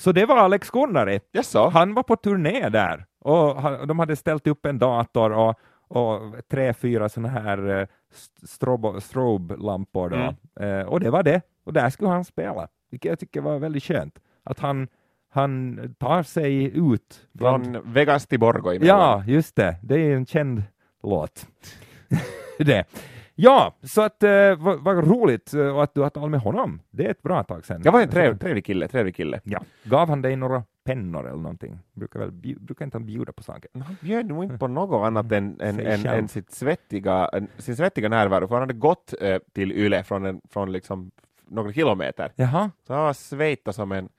[0.02, 1.20] Så det var Alex Gunnari.
[1.32, 1.70] Jaså?
[1.70, 5.56] Han var på turné där och han, de hade ställt upp en dator och,
[5.88, 6.20] och
[6.52, 7.88] tre, fyra sådana här eh,
[8.44, 10.14] strobo, strobe-lampor.
[10.14, 10.36] Mm.
[10.60, 11.42] Eh, och det var det.
[11.66, 14.20] Och där skulle han spela, vilket jag tycker var väldigt skönt.
[14.44, 14.88] Att han,
[15.30, 17.28] han tar sig ut.
[17.32, 19.00] bland- Från Vegas till Borgå emellan.
[19.00, 19.76] Ja, just det.
[19.84, 20.64] Det är en känd
[21.04, 21.48] låt.
[22.60, 22.86] det.
[23.43, 26.82] Ja, så att eh, vad, vad roligt eh, och att du har talat med honom.
[26.89, 27.82] Det är ett bra tag sedan.
[27.86, 29.41] Jag var en trev, trevlig kille, trevlig kille.
[29.43, 29.60] Ja.
[29.84, 31.80] Gav han dig några pennor eller någonting?
[31.93, 33.69] Brukar, väl, brukar inte han bjuda på saker?
[33.73, 36.19] Han bjöd nog inte på något annat än, än, än, själv.
[36.19, 40.25] än sitt svettiga, en, sin svettiga närvaro, för han hade gått eh, till Yle från,
[40.25, 41.12] en, från liksom
[41.47, 42.32] några kilometer.
[42.36, 44.10] Jaha, Så han var svejtad som en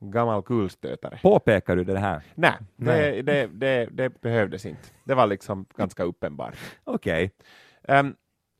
[0.00, 1.18] gammal kulstötare.
[1.22, 2.22] påpekar du det här?
[2.34, 3.22] Nej, Nej.
[3.22, 4.88] det, det, det, det behövdes inte.
[5.04, 6.54] Det var liksom ganska uppenbart.
[6.84, 7.30] Okej.
[7.88, 8.14] Um,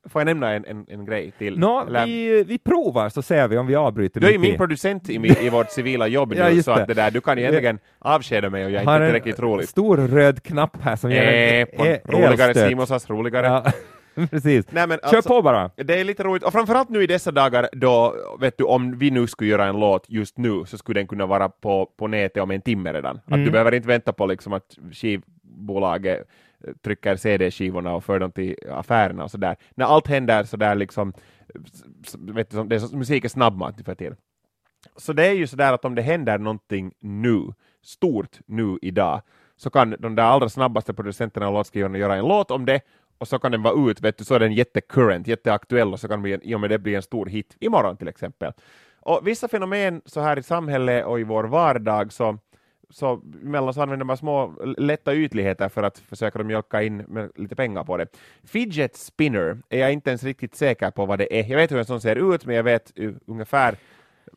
[0.09, 1.59] får jag nämna en, en, en grej till?
[1.59, 4.57] Nå, Eller- vi, vi provar så ser vi om vi avbryter Du är ju min
[4.57, 6.81] producent i, i vårt civila jobb Ja, nu, så det.
[6.81, 9.67] att det där, du kan egentligen avskeda mig och jag är inte en tillräckligt rolig.
[9.69, 12.53] stor röd knapp här som en Eh, på e- roligare.
[12.53, 13.45] Simonsas, roligare.
[13.45, 13.71] Ja,
[14.27, 14.65] precis.
[14.71, 15.71] Nej, men Kör alltså, på bara.
[15.75, 19.11] Det är lite roligt, och framförallt nu i dessa dagar då, vet du, om vi
[19.11, 22.43] nu skulle göra en låt just nu så skulle den kunna vara på, på nätet
[22.43, 23.17] om en timme redan.
[23.17, 23.45] Att Mm.
[23.45, 26.27] du behöver inte vänta på liksom att skivbolaget
[26.83, 29.55] trycker CD-skivorna och för dem till affärerna och sådär.
[29.75, 31.13] När allt händer sådär liksom,
[32.17, 34.17] vet du, det är så, musik är snabbmat nu för tiden.
[34.95, 39.21] Så det är ju sådär att om det händer någonting nu, stort nu idag,
[39.55, 42.81] så kan de där allra snabbaste producenterna och låtskrivarna göra en låt om det
[43.17, 46.07] och så kan den vara ut, vet du, så är den jättecurrent, jätteaktuell och så
[46.07, 48.53] kan den bli i och med det bli en stor hit imorgon till exempel.
[49.01, 52.37] Och vissa fenomen så här i samhället och i vår vardag så
[52.89, 57.55] så mellan så använder man små lätta ytligheter för att försöka mjölka in med lite
[57.55, 58.07] pengar på det.
[58.43, 61.45] Fidget spinner är jag inte ens riktigt säker på vad det är.
[61.45, 63.75] Jag vet hur en sån ser ut, men jag vet uh, ungefär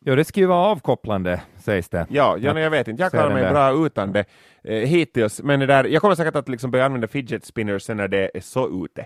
[0.05, 2.05] Ja, det ska ju vara avkopplande, sägs det.
[2.09, 3.03] Ja, ja jag vet inte.
[3.03, 4.25] Jag klarar mig bra utan det
[4.63, 5.41] eh, hittills.
[5.41, 8.41] Men det där, jag kommer säkert att liksom börja använda fidget spinners när det är
[8.41, 9.05] så ute.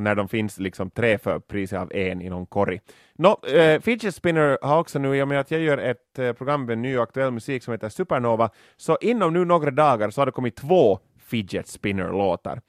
[0.00, 2.80] När de finns liksom tre för priset av en i någon korg.
[3.14, 6.32] Nå, eh, fidget spinner har också nu, i och med att jag gör ett eh,
[6.32, 10.20] program med ny och aktuell musik som heter Supernova, så inom nu några dagar så
[10.20, 12.60] har det kommit två fidget spinner-låtar.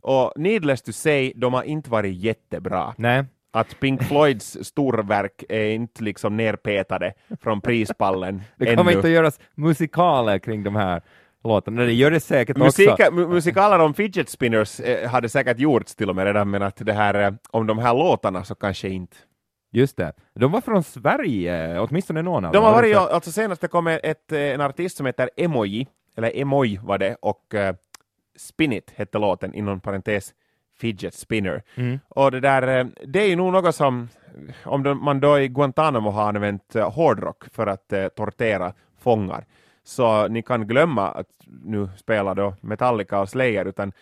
[0.00, 5.64] Och needless to say, de har inte varit jättebra Nej, att Pink Floyds storverk är
[5.64, 8.98] inte liksom nerpetade från prispallen det kommer ännu.
[8.98, 11.02] inte att göras musikaler kring de här
[11.44, 11.82] låtarna.
[11.82, 13.04] Det gör det säkert Musika, också.
[13.04, 16.76] mu- musikaler om fidget spinners eh, hade säkert gjorts till och med redan, men att
[16.76, 19.16] det här, eh, om de här låtarna så kanske inte.
[19.74, 20.12] Just det.
[20.34, 22.64] De var från Sverige, åtminstone någon av De dem.
[22.64, 23.14] har Var det varit, så?
[23.14, 27.16] alltså senast det kom ett, eh, en artist som heter Emoji, eller Emoj var det,
[27.22, 27.74] och eh,
[28.36, 30.32] Spinit hette låten, inom parentes
[30.80, 31.62] Fidget Spinner.
[31.74, 31.98] Mm.
[32.08, 34.08] Och det där, eh, det är ju nog något som,
[34.64, 39.44] om de, man då i Guantanamo har använt eh, hårdrock för att tortera fångar,
[39.84, 41.26] så ni kan glömma att
[41.64, 43.92] nu spelar då Metallica och Slayer, utan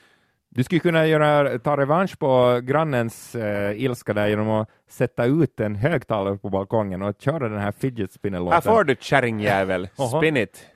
[0.52, 5.60] Du skulle kunna göra, ta revansch på grannens eh, ilska där genom att sätta ut
[5.60, 8.56] en högtalare på balkongen och köra den här fidget här spinner-låten.
[8.62, 9.88] får du kärringjävel,
[10.18, 10.66] spin it.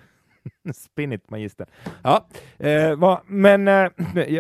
[0.75, 1.67] Spin it, magister.
[2.03, 2.27] Ja,
[2.59, 3.89] eh, va, men eh,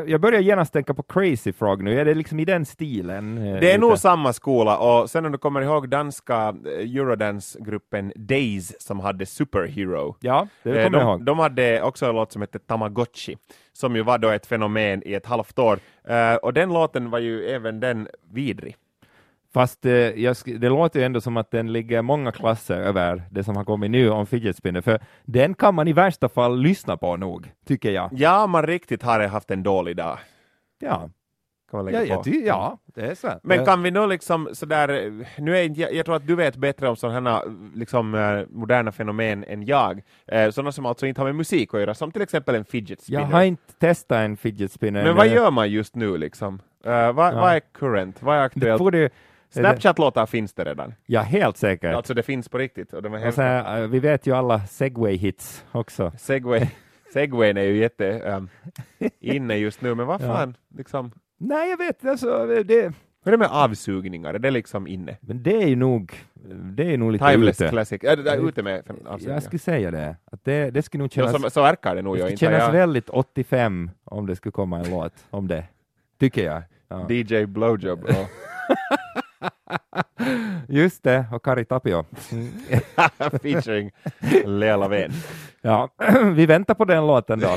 [0.06, 2.00] jag, börjar genast tänka på Crazy Frog nu.
[2.00, 3.38] Är det liksom i den stilen?
[3.38, 3.78] eh, Det är lite?
[3.78, 9.26] nog samma skola och sen om du kommer ihåg danska eh, Eurodance-gruppen Days som hade
[9.26, 10.16] Superhero.
[10.20, 11.24] Ja, det Eh, kommer jag ihåg.
[11.24, 13.36] de hade också en låt som hette Tamagotchi,
[13.72, 15.78] som ju var då ett fenomen i ett halvt år.
[16.08, 18.76] Eh, och den låten var ju även den vidrig.
[19.54, 23.44] Fast eh, jag, det låter ju ändå som att den ligger många klasser över det
[23.44, 26.96] som har kommit nu om fidget spinner, för den kan man i värsta fall lyssna
[26.96, 28.10] på nog, tycker jag.
[28.12, 30.18] Ja, man riktigt har haft en dålig dag.
[30.80, 31.10] Ja,
[31.70, 32.20] Kan man lägga ja, på.
[32.20, 33.28] ja, ty, ja det är så.
[33.42, 36.88] Men kan vi nu liksom sådär, nu är jag, jag tror att du vet bättre
[36.88, 37.42] om sådana här
[37.74, 41.80] liksom, eh, moderna fenomen än jag, eh, sådana som alltså inte har med musik att
[41.80, 43.20] göra, som till exempel en fidget spinner.
[43.20, 45.04] jag har inte testat en fidget spinner.
[45.04, 46.60] Men vad gör man just nu liksom?
[46.84, 47.40] Eh, vad, Ja.
[47.40, 48.22] vad är current?
[48.22, 48.92] Vad är Det aktuellt?
[48.92, 49.08] du,
[49.60, 50.94] Snapchat-låtar finns det redan.
[51.06, 51.94] ja, helt säkert.
[51.94, 52.92] Alltså det finns på riktigt.
[52.92, 56.12] Och de är Och sen, eh, vi vet ju alla segway-hits också.
[56.18, 56.66] Segway.
[57.12, 58.48] Segwayn är ju jätte um,
[59.20, 60.26] inne just nu, men vad Ja.
[60.26, 62.74] fan, liksom, Nej, jag vet, alltså, det,
[63.24, 64.34] hur är det med avsugningar?
[64.34, 65.16] Är det liksom inne?
[65.20, 66.12] men det är ju nog,
[66.72, 67.70] det är nog lite Timeless ute.
[67.70, 68.04] classic.
[68.04, 69.34] Är det där ute med avsugningar?
[69.34, 72.02] Jag skulle säga det, att det, det skulle nog Ja, kännas, så, så verkar det
[72.02, 72.16] nog.
[72.16, 75.64] det skulle kännas jag, väldigt 85 om det skulle komma en låt om det.
[76.20, 76.62] Tycker jag.
[76.88, 77.06] Ja.
[77.10, 78.04] DJ Blowjob.
[78.04, 78.10] Och,
[80.68, 82.04] Just det, och Kari Tapio.
[83.42, 83.90] Featuring
[84.44, 85.12] Lea Lavén.
[85.66, 85.88] Ja,
[86.34, 87.56] vi väntar på den låten då.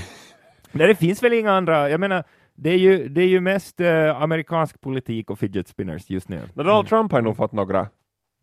[0.72, 2.24] Nej, det finns väl inga andra, jag menar,
[2.56, 6.42] det är ju, det är ju mest eh, amerikansk politik och fidget spinners just nu.
[6.54, 7.88] Men Donald Trump har nog fått några,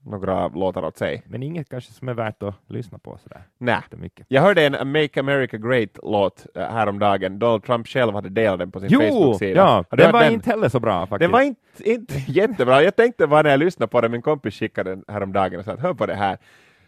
[0.04, 1.22] några låtar åt sig.
[1.26, 3.74] Men inget kanske som är värt att lyssna på sådär Nej.
[3.74, 4.26] jättemycket.
[4.28, 7.38] Jag hörde en Make America Great-låt uh, häromdagen.
[7.38, 9.60] Donald Trump själv hade delat den på sin Jo, Facebook-sida.
[9.60, 10.32] ja, Har du den var den?
[10.32, 11.20] inte heller så bra faktiskt.
[11.20, 12.82] Den var inte, inte jättebra.
[12.82, 15.72] Jag tänkte bara när jag lyssnade på den, min kompis skickade den häromdagen och sa
[15.72, 16.38] att hör på det här.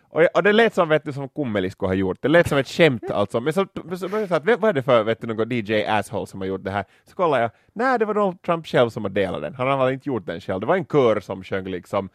[0.08, 2.18] Och, jag, och det lät som, vet du, som Kummelisko har gjort.
[2.20, 3.40] Det lät som ett skämt alltså.
[3.40, 6.26] Men så, så jag säga att vad är det för vet du, någon DJ asshole
[6.26, 6.84] som har gjort det här?
[7.04, 9.54] Så kollade jag, nej det var Donald Trump själv som har delat den.
[9.54, 10.60] Han väl inte gjort den själv.
[10.60, 12.08] Det var en kör som sjöng liksom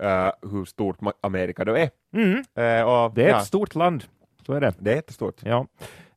[0.00, 1.90] eh, hur stort Amerika då är.
[2.16, 4.04] Mm, Eh, och, det är ja, ett stort land,
[4.46, 4.74] så är det.
[4.78, 5.36] det är jättestort.
[5.44, 5.66] Ja,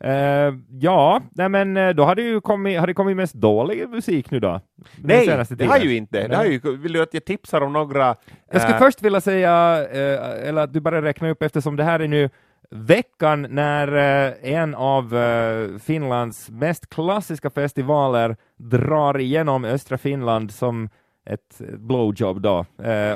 [0.03, 4.31] Eh, ja nej men då har det ju kommit, har det kommit mest dålig musik
[4.31, 4.61] nu då?
[5.03, 6.27] Nej, det har ju inte.
[6.27, 8.15] Det har ju, vill du att jag tipsar om några?
[8.51, 11.99] Jag skulle först vilja säga, eh, eller att du bara räknar upp eftersom det här
[11.99, 12.29] är nu
[12.71, 13.87] veckan när
[14.45, 15.13] en av
[15.79, 20.89] Finlands mest klassiska festivaler drar igenom östra Finland som
[21.29, 23.11] ett blowjob då, eh,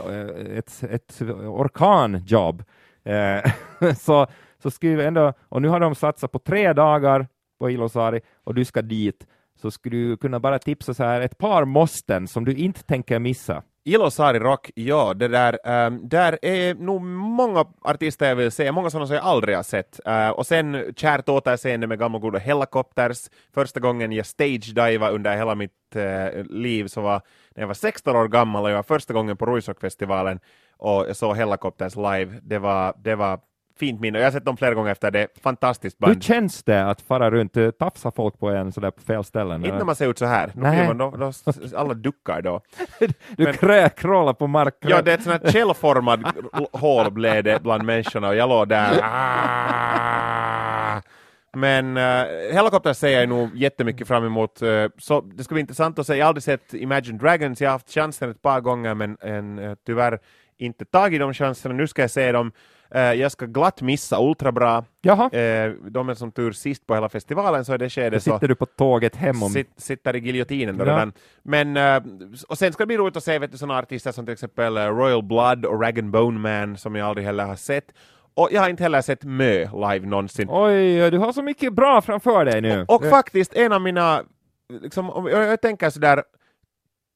[0.58, 2.64] ett, ett orkanjobb.
[3.04, 3.52] Eh,
[4.00, 4.28] så,
[4.64, 7.28] så skulle ändå, och nu har de satsat på tre dagar
[7.60, 9.28] på Ilosari och du ska dit,
[9.62, 13.20] så skulle du kunna bara tipsa så här ett par måsten som du inte tänker
[13.20, 13.64] missa.
[13.86, 18.90] Ilosari Rock, ja, det där, um, där är nog många artister jag vill se, många
[18.90, 20.00] sådana som jag aldrig har sett.
[20.08, 23.30] Uh, och sen kärt återseende med gamla goda Hellacopters.
[23.54, 27.22] Första gången jag stage-divade under hela mitt uh, liv så var
[27.56, 30.40] när jag var 16 år gammal och jag var första gången på Ruisrockfestivalen
[30.78, 32.40] och jag såg Hellacopters live.
[32.44, 33.40] Det var, det var
[33.80, 34.20] fint minne.
[34.20, 35.28] Jag har sett dem flera gånger efter det.
[35.44, 36.24] Fantastiskt Hur band.
[36.24, 39.66] känns det att fara runt, eh, tafsa folk på en sådär på fel ställen?
[39.66, 40.52] Inte när man ser ut så här.
[40.56, 40.88] Nej.
[40.88, 41.32] man, då, då,
[41.78, 42.62] alla duckar då.
[43.38, 44.90] Du men- krä, crawlar på marken.
[44.90, 46.26] Ja, det är ett sånt här källformad
[46.72, 49.00] hål blev det bland människorna och jag låg där.
[49.04, 51.02] Ah.
[51.56, 54.62] Men uh, Helicopter ser jag nog jättemycket fram emot.
[54.62, 56.16] eh, så det ska bli intressant att se.
[56.16, 57.62] Jag har aldrig sett Imagine Dragons.
[57.62, 60.20] Jag har haft chansen ett par gånger men en, eh, tyvärr
[60.58, 61.76] inte tagit de chanserna.
[61.76, 62.52] Nu ska jag se dem.
[62.94, 64.84] Eh, jag ska glatt missa Ultrabra.
[65.02, 68.34] Jaha, Uh, de är som tur sist på hela festivalen så är det skedet så
[68.34, 69.50] sitter du på tåget hem om...
[69.50, 70.92] Sitt, sitter i giljotinen då Ja.
[70.92, 71.14] redan.
[71.44, 72.04] Men, eh,
[72.48, 74.78] och sen ska det bli roligt att se vet du, sådana artister som till exempel
[74.78, 77.86] eh, Royal Blood och Rag Bone Man som jag aldrig heller har sett.
[78.34, 79.60] Och jag har inte heller sett Mö
[79.92, 80.48] live någonsin.
[80.52, 82.86] Oj, du har så mycket bra framför dig nu.
[82.88, 84.24] Och Eh, faktiskt en av mina,
[84.82, 86.24] liksom, om jag, jag tänker sådär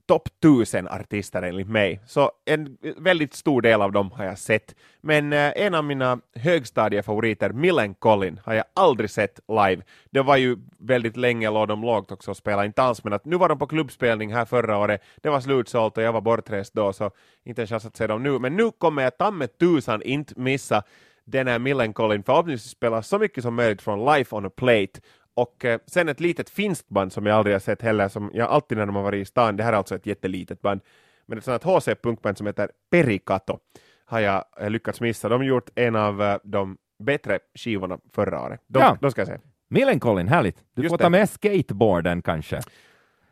[0.07, 4.75] topp tusen artister enligt mig, så en väldigt stor del av dem har jag sett.
[5.01, 9.81] Men eh, en av mina högstadiefavoriter, Millencolin, har jag aldrig sett live.
[10.09, 13.25] Det var ju väldigt länge låg de lågt också och spelade inte alls, men att
[13.25, 16.73] nu var de på klubbspelning här förra året, det var slutsålt och jag var bortrest
[16.73, 17.11] då, så
[17.43, 18.39] inte en chans att se dem nu.
[18.39, 20.83] Men nu kommer jag ta med tusan inte missa
[21.25, 24.99] den här Millencolin, förhoppningsvis spela så mycket som möjligt från Life on a Plate
[25.38, 28.50] och eh, sen ett litet finskt band som jag aldrig har sett heller, som jag
[28.50, 30.82] alltid när de har varit i stan, det här är alltså ett jättelitet band,
[31.26, 33.60] men ett sånt här HC-punkband som heter Perikato
[34.06, 35.30] har jag eh, lyckats missa.
[35.30, 38.62] De har gjort en av eh, de bättre skivorna förra året.
[38.67, 38.97] De, Ja.
[39.02, 39.38] de ska jag se.
[39.69, 40.58] Millencolin, härligt.
[40.76, 41.04] Du Just får det.
[41.04, 42.62] ta med skateboarden kanske.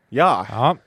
[0.09, 0.77] Ja, Ja.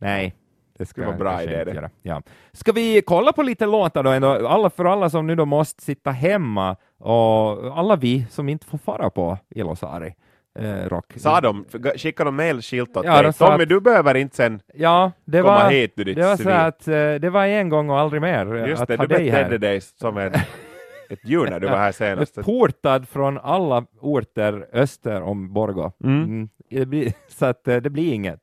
[0.00, 0.34] Nej.
[0.78, 1.90] Det ska Det var jag bra idé det.
[2.02, 2.22] Ja.
[2.52, 4.48] Ska vi kolla på lite låtar då ändå?
[4.48, 8.78] Alla för alla som nu då måste sitta hemma och alla vi som inte får
[8.78, 10.14] fara på Ilosari
[10.58, 11.12] eh, rock.
[11.16, 11.64] sa de,
[11.96, 13.32] skickade de mailskilt åt Ja, dig?
[13.32, 16.36] Tommy, att- du behöver inte sen Ja, det komma var, hit du ditt det var
[16.36, 19.08] så att eh, det var en gång och aldrig mer Just att det, ha du
[19.16, 20.34] betedde dig som ett,
[21.10, 22.34] ett djur när du var här senast.
[22.34, 25.92] Portad från alla orter öster om Borgå.
[26.04, 26.48] Mm.
[26.70, 26.88] Mm.
[26.90, 28.40] Blir, så att eh, det blir inget.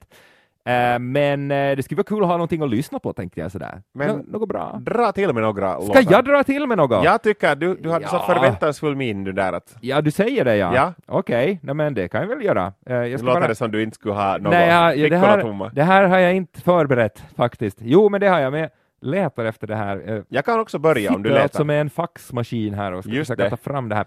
[0.69, 3.51] Eh, men eh, det skulle vara kul att ha någonting att lyssna på tänkte jag
[3.51, 3.81] sådär.
[3.93, 4.81] Men- Nå- något bra.
[4.85, 6.03] Dra till med några Ska låtar.
[6.11, 7.03] jag dra till med något?
[7.03, 8.33] Jag tycker du, du hade så Ja.
[8.33, 10.71] förväntansfull min du där att Ja, du säger det ja.
[10.75, 10.93] Ja.
[11.07, 12.73] Okej, nej, men det kan jag väl göra.
[12.85, 13.47] Eh, jag ska låter bara...
[13.47, 16.33] det som du inte skulle ha något Nej, ja, det, här, det här har jag
[16.35, 17.77] inte förberett faktiskt.
[17.81, 18.69] Jo, men det har jag, jag
[19.01, 20.11] letar efter det här.
[20.15, 21.43] Eh, Jag kan också börja om du sitter letar.
[21.43, 23.49] alltså med en faxmaskin här och ska Just försöka det.
[23.49, 24.05] ta fram det här.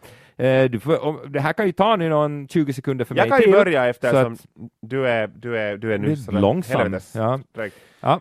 [0.65, 3.29] Eh, du får, om, det här kan ju ta nu någon 20 sekunder för Jag
[3.31, 4.37] mig kan ju börja eftersom
[4.83, 6.99] du är, du är, du är nu är långsam.
[7.15, 7.41] Ja.
[8.01, 8.21] Ja.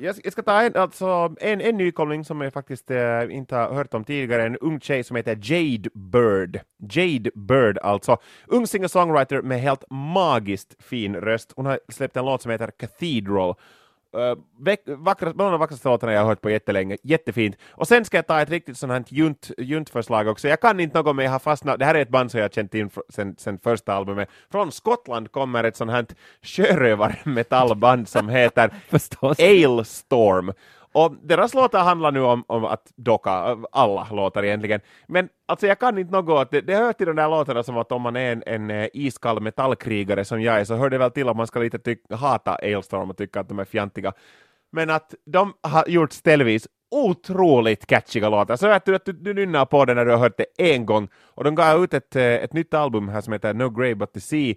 [0.00, 3.74] Jag, jag ska ta en, alltså, en, en nykomling som jag faktiskt eh, inte har
[3.74, 6.60] hört om tidigare, en ung tjej som heter Jade Bird.
[6.92, 8.16] Jade Bird alltså.
[8.46, 11.52] Ung singer-songwriter med helt magiskt fin röst.
[11.56, 13.54] Hon har släppt en låt som heter Cathedral.
[14.16, 17.56] Uh, vackra, bland de vackraste låtarna jag har hört på jättelänge, jättefint.
[17.70, 20.48] Och sen ska jag ta ett riktigt sånt här junt, juntförslag också.
[20.48, 22.44] Jag kan inte något men jag har fastnat, det här är ett band som jag
[22.44, 24.28] har känt in sen, sen första albumet.
[24.50, 26.06] Från Skottland kommer ett sånt här
[26.42, 29.36] sjörövar-metallband som heter Förstås.
[30.92, 34.80] Och deras låtar handlar nu om, om att docka, alla låtar egentligen.
[35.06, 37.92] Men alltså jag kan inte något, det, det hör till de där låtarna som att
[37.92, 41.10] om man är en, en eh, iskall metallkrigare som jag är så hör det väl
[41.10, 44.12] till om man ska lite tyck, hata Ailstorm och tycka att de är fjantiga.
[44.72, 48.56] Men att de har gjort ställvis otroligt catchiga låtar.
[48.56, 50.86] Så att du, att du, du nynnar på det när du har hört det en
[50.86, 51.08] gång.
[51.34, 54.12] Och de gav ut ett, eh, ett nytt album här som heter No Grey But
[54.12, 54.54] The Sea.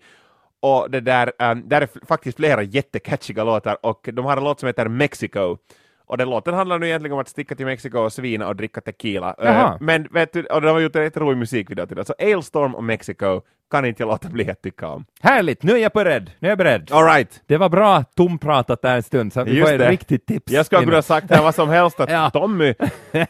[0.59, 4.59] Och det där, um, där är faktiskt flera jättecatchiga låtar och de har en låt
[4.59, 5.57] som heter Mexico.
[6.07, 8.81] Och den låten handlar nu egentligen om att sticka till Mexiko och svina och dricka
[8.81, 9.35] tequila.
[9.37, 9.77] Jaha.
[9.81, 12.05] Men vet du, och de har gjort en jätterolig musikvideo till det.
[12.05, 13.41] Så Ailstorm och Mexico
[13.71, 15.05] kan inte jag låta bli att tycka om.
[15.21, 16.31] Härligt, nu är jag beredd.
[16.39, 16.91] Nu är jag beredd.
[16.91, 17.41] All right.
[17.45, 20.51] Det var bra tompratat där en stund, så vi Just får ett riktigt tips.
[20.51, 22.29] Jag skulle kunna sagt här vad som helst att Ja.
[22.29, 22.73] Tommy,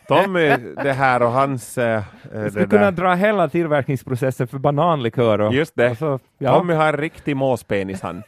[0.08, 0.50] Tommy
[0.84, 1.78] det här och hans...
[1.78, 5.54] Jag det skulle kunna dra hela tillverkningsprocessen för bananlikör och...
[5.54, 5.90] Just det.
[5.90, 6.54] och så, ja.
[6.58, 8.24] Tommy har en riktig måspenis han.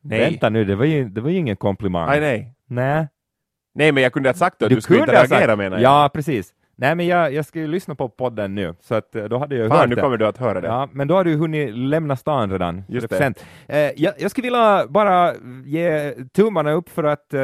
[0.00, 0.20] Nej.
[0.20, 2.08] Vänta nu, det var ju, det var ju ingen komplimang.
[2.08, 2.54] Nej, nej.
[2.66, 3.08] Nej.
[3.74, 4.68] Nej, men jag kunde ha sagt det.
[4.68, 5.82] Du, skulle inte reagera sagt- menar jag.
[6.04, 6.52] Ja, precis.
[6.76, 9.56] Nej, men jag, jag ska ju lyssna på podden nu, så att eh, då hade
[9.56, 10.00] jag Fan, hört nu det.
[10.00, 10.66] kommer du att höra det.
[10.66, 12.84] Ja, men då har du hunnit lämna stan redan.
[12.88, 13.34] Just det.
[13.68, 15.32] Eh, jag, jag skulle vilja bara
[15.64, 17.40] ge tummarna upp för att eh,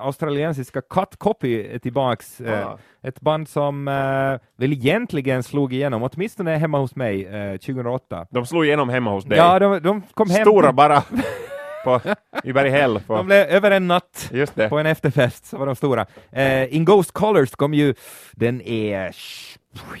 [0.00, 2.40] australiensiska Cut Copy är tillbaks.
[2.40, 2.78] Eh, Ah.
[3.02, 3.94] Ett band som eh,
[4.58, 8.26] väl egentligen slog igenom, åtminstone hemma hos mig, eh, 2008.
[8.30, 9.38] De slog igenom hemma hos dig.
[9.38, 10.40] Ja, de, de kom hem.
[10.44, 11.02] Stora bara.
[11.84, 12.00] på,
[12.44, 12.94] I Berghäll.
[12.94, 13.22] De På.
[13.22, 14.32] blev över en natt.
[14.68, 16.06] På en efterfest så var de stora.
[16.32, 17.94] Eh, In Ghost Colors kom ju,
[18.32, 19.16] den är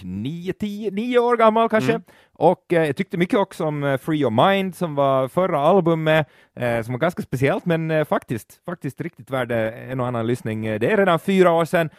[0.02, 1.92] nio, tio, nio år gammal kanske.
[1.92, 2.02] Mm.
[2.32, 6.26] Och eh, jag tyckte mycket också om eh, Free Your Mind som var förra albumet,
[6.56, 10.66] eh, som var ganska speciellt men eh, faktiskt, faktiskt riktigt värd en och annan lyssning.
[10.66, 11.90] Eh, Det är redan fyra år sedan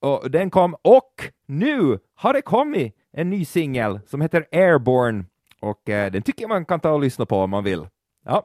[0.00, 1.12] och den kom och
[1.48, 5.24] nu har det kommit en ny singel som heter Airborne
[5.60, 7.86] och den tycker jag man kan ta och lyssna på om man vill.
[8.24, 8.42] Ja,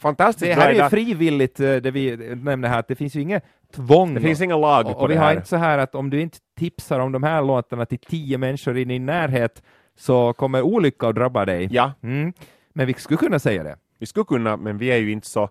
[0.00, 3.20] Fantastiskt det här är ju frivilligt, eh, det vi nämnde här, att det finns ju
[3.20, 4.14] inget tvång.
[4.14, 5.36] Det finns inga lag och, på och vi det har här.
[5.36, 8.78] inte så här att om du inte tipsar om de här låtarna till tio människor
[8.78, 9.62] i din närhet
[9.98, 11.68] så kommer olycka att drabba dig.
[11.70, 12.32] Ja, Mm.
[12.72, 13.76] Men vi skulle kunna säga det.
[13.98, 15.48] vi skulle kunna, men vi är ju inte så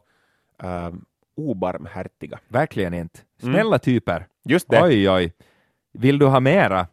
[0.64, 1.06] um,
[1.38, 2.40] obarmhärtiga.
[2.48, 3.20] Verkligen inte.
[3.44, 3.54] Mm.
[3.56, 4.26] Snälla typer.
[4.46, 4.84] Just det.
[4.84, 5.34] Oj, oj.
[5.94, 6.88] Vill du ha mera?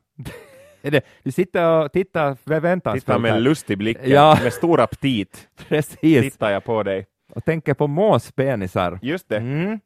[1.22, 3.40] du sitter och tittar förväntansfullt Titta med här.
[3.40, 4.38] lust i blicken, Ja.
[4.42, 6.22] med stor aptit Precis.
[6.32, 7.06] tittar jag på dig.
[7.36, 8.98] Och tänker på måspenisar.
[9.02, 9.36] Just det.
[9.36, 9.80] Mm.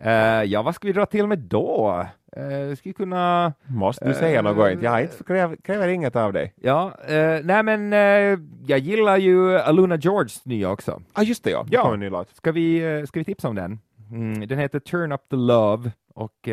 [0.00, 2.06] Eh, ja, vad ska vi dra till med då?
[2.38, 3.52] Uh, skulle kunna...
[3.66, 4.82] Måste du säga Eh, något?
[4.82, 6.52] Jag inte kräver, kräver inget av dig.
[6.56, 11.02] Ja, eh, nej men eh, jag gillar ju Aluna Georges nya också.
[11.12, 11.62] Ah, just det ja.
[11.68, 11.94] Det Ja.
[11.94, 12.34] en ny låt.
[12.36, 13.78] Ska vi, ska vi tipsa om den?
[14.10, 16.48] Mm, den heter Turn Up The Love och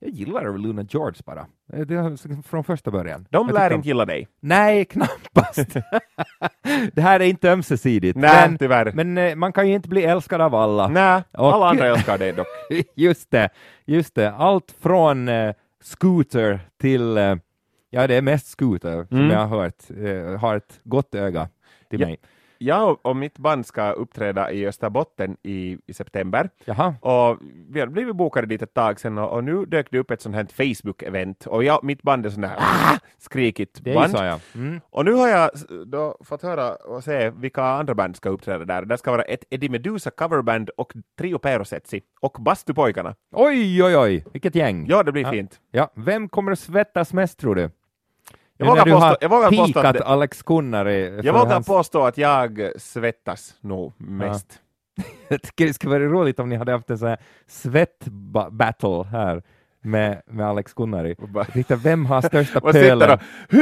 [0.00, 1.46] jag gillar Aluna George bara.
[1.72, 3.26] Eh, Det är från första början.
[3.30, 4.28] De Jag lär inte gilla dig.
[4.40, 5.56] Nej, knappast.
[6.92, 8.18] det här är inte ömsesidigt.
[8.18, 8.92] Nej, men tyvärr.
[8.94, 10.88] men eh, man kan ju inte bli älskad av alla.
[10.88, 12.46] Nej, Och- alla andra älskar dig dock.
[12.94, 13.48] just det,
[13.84, 14.32] just det.
[14.32, 17.34] Allt från eh, Scooter till, eh,
[17.90, 19.30] ja det är mest Scooter som Mm.
[19.30, 19.74] jag har hört,
[20.34, 21.48] eh, har ett gott öga
[21.90, 22.06] till Ja.
[22.06, 22.16] mig.
[22.62, 26.50] Jag och mitt band ska uppträda i Österbotten i, i september.
[26.64, 29.98] Jaha, Och vi har blivit bokade dit ett tag sedan och, och nu dök det
[29.98, 32.98] upp ett sånt här Facebook-event och jag, mitt band är sån där ah!
[33.18, 34.16] skrikigt det band.
[34.16, 34.40] jag.
[34.54, 34.80] Mm.
[34.90, 35.50] Och nu har jag
[35.86, 38.84] då fått höra och se vilka andra band ska uppträda där.
[38.84, 43.14] Det ska vara ett Eddie Meduza coverband och Trio Perosetsi och Bastupojkarna.
[43.32, 44.86] Oj, oj, oj, vilket gäng.
[44.88, 45.30] Ja, det blir Ja.
[45.30, 45.60] fint.
[45.70, 47.70] Ja, vem kommer att svettas mest tror du?
[48.60, 51.20] Jag vågar påstå- har jag vågar påstå att Alex Kunnari.
[51.22, 54.46] Jag vågar hans- påstå att jag svettas nog mest.
[55.28, 57.18] Jag tycker det skulle vara roligt om ni hade haft en sån här
[57.48, 59.42] svett-battle här
[59.82, 61.14] med, med Alex Kunnari.
[61.18, 63.18] Bara- tänkte, vem har största pölen?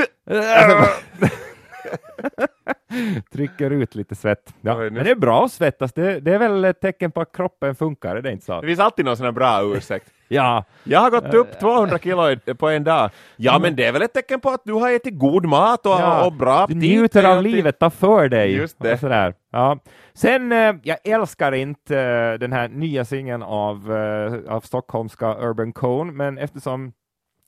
[3.33, 4.55] Trycker ut lite svett.
[4.61, 7.33] Ja, men det är bra att svettas, det, det är väl ett tecken på att
[7.37, 8.61] kroppen funkar, är det inte så?
[8.61, 10.13] Det finns alltid någon sån här bra ursäkt.
[10.29, 13.11] Ja, Jag har gått upp 200 kilo på en dag.
[13.37, 15.93] Ja, men det är väl ett tecken på att du har ätit god mat och,
[15.93, 16.77] Ja, och bra du aptit.
[16.77, 18.53] njuter av livet, ta för dig.
[18.57, 18.99] Just det.
[18.99, 19.35] Sådär.
[19.53, 19.79] Ja.
[20.15, 25.73] Sen, eh, jag älskar inte eh, den här nya singeln av, eh, av stockholmska Urban
[25.73, 26.93] Cone, men eftersom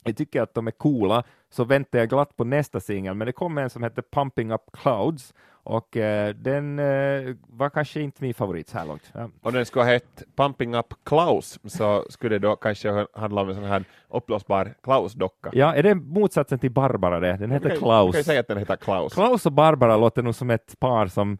[0.04, 3.32] jag tycker att de är coola så väntar jag glatt på nästa singel, men det
[3.32, 5.34] kommer en som heter Pumping Up Clouds
[5.70, 9.10] och eh, den eh, var kanske inte min favorit så här långt.
[9.14, 9.28] Ja.
[9.42, 13.48] Om den skulle ha hett Pumping Up Klaus så skulle det då kanske handla om
[13.48, 15.50] en sån här uppblåsbar Klaus-docka.
[15.52, 17.36] ja, är det motsatsen till Barbara det?
[17.36, 18.08] Den heter kan- Klaus.
[18.08, 19.14] Vi kan ju säga att den heter Klaus.
[19.14, 21.38] Klaus och Barbara låter nog som ett par som,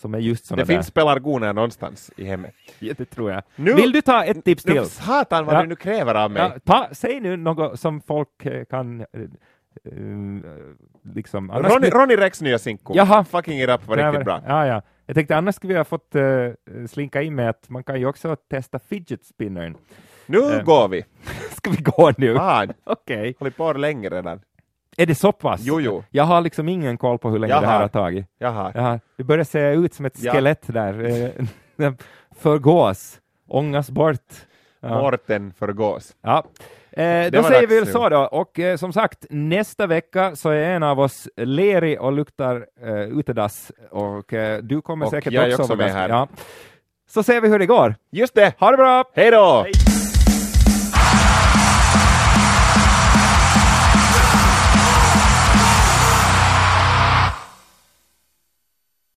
[0.00, 0.74] som är just sådana Det där.
[0.74, 2.54] finns pelargoner någonstans i hemmet.
[2.78, 3.42] Ja, det tror jag.
[3.56, 4.74] Nu- Vill du ta ett tips till?
[4.74, 5.62] Nu, satan vad Ja.
[5.62, 6.42] du nu kräver av mig.
[6.42, 9.04] Ja, ta, säg nu något som folk eh, kan
[9.84, 11.50] eh, liksom...
[11.50, 12.92] annars Ronny, Ronny Rex nya sinko.
[12.96, 13.24] Jaha.
[13.24, 14.42] Fucking it up var riktigt bra.
[14.46, 14.82] Ja, ja.
[15.06, 16.22] Jag tänkte annars skulle vi ha fått eh,
[16.88, 19.76] slinka in med att man kan ju också testa fidget spinnern.
[20.26, 20.62] Nu Eh.
[20.62, 21.04] går vi!
[21.56, 22.34] Ska vi gå nu?
[22.34, 23.34] Fan, Okej.
[23.38, 24.40] hållit på länge redan.
[24.96, 25.60] Är det så pass?
[25.64, 26.04] Jo, jo.
[26.10, 27.88] Jag har liksom ingen koll på hur länge Jag det här har.
[27.88, 28.26] tagit.
[28.38, 28.72] Jaha.
[28.74, 30.32] Ja, det börjar se ut som ett Ja.
[30.32, 31.32] skelett där.
[32.36, 34.32] Förgås, ångas bort.
[34.80, 34.88] Ja.
[35.02, 36.16] Mårten förgås.
[36.22, 36.44] Ja.
[36.90, 40.70] Eh, då säger vi väl så då, och eh, som sagt, nästa vecka så är
[40.70, 45.44] en av oss lerig och luktar eh, utedass, och eh, du kommer Och säkert jag
[45.44, 46.08] är också också vara med ganska- här.
[46.08, 46.28] Ja.
[47.08, 47.94] Så ser vi hur det går.
[48.12, 48.52] Just det!
[48.58, 49.04] Ha det bra!
[49.14, 49.66] Hej då!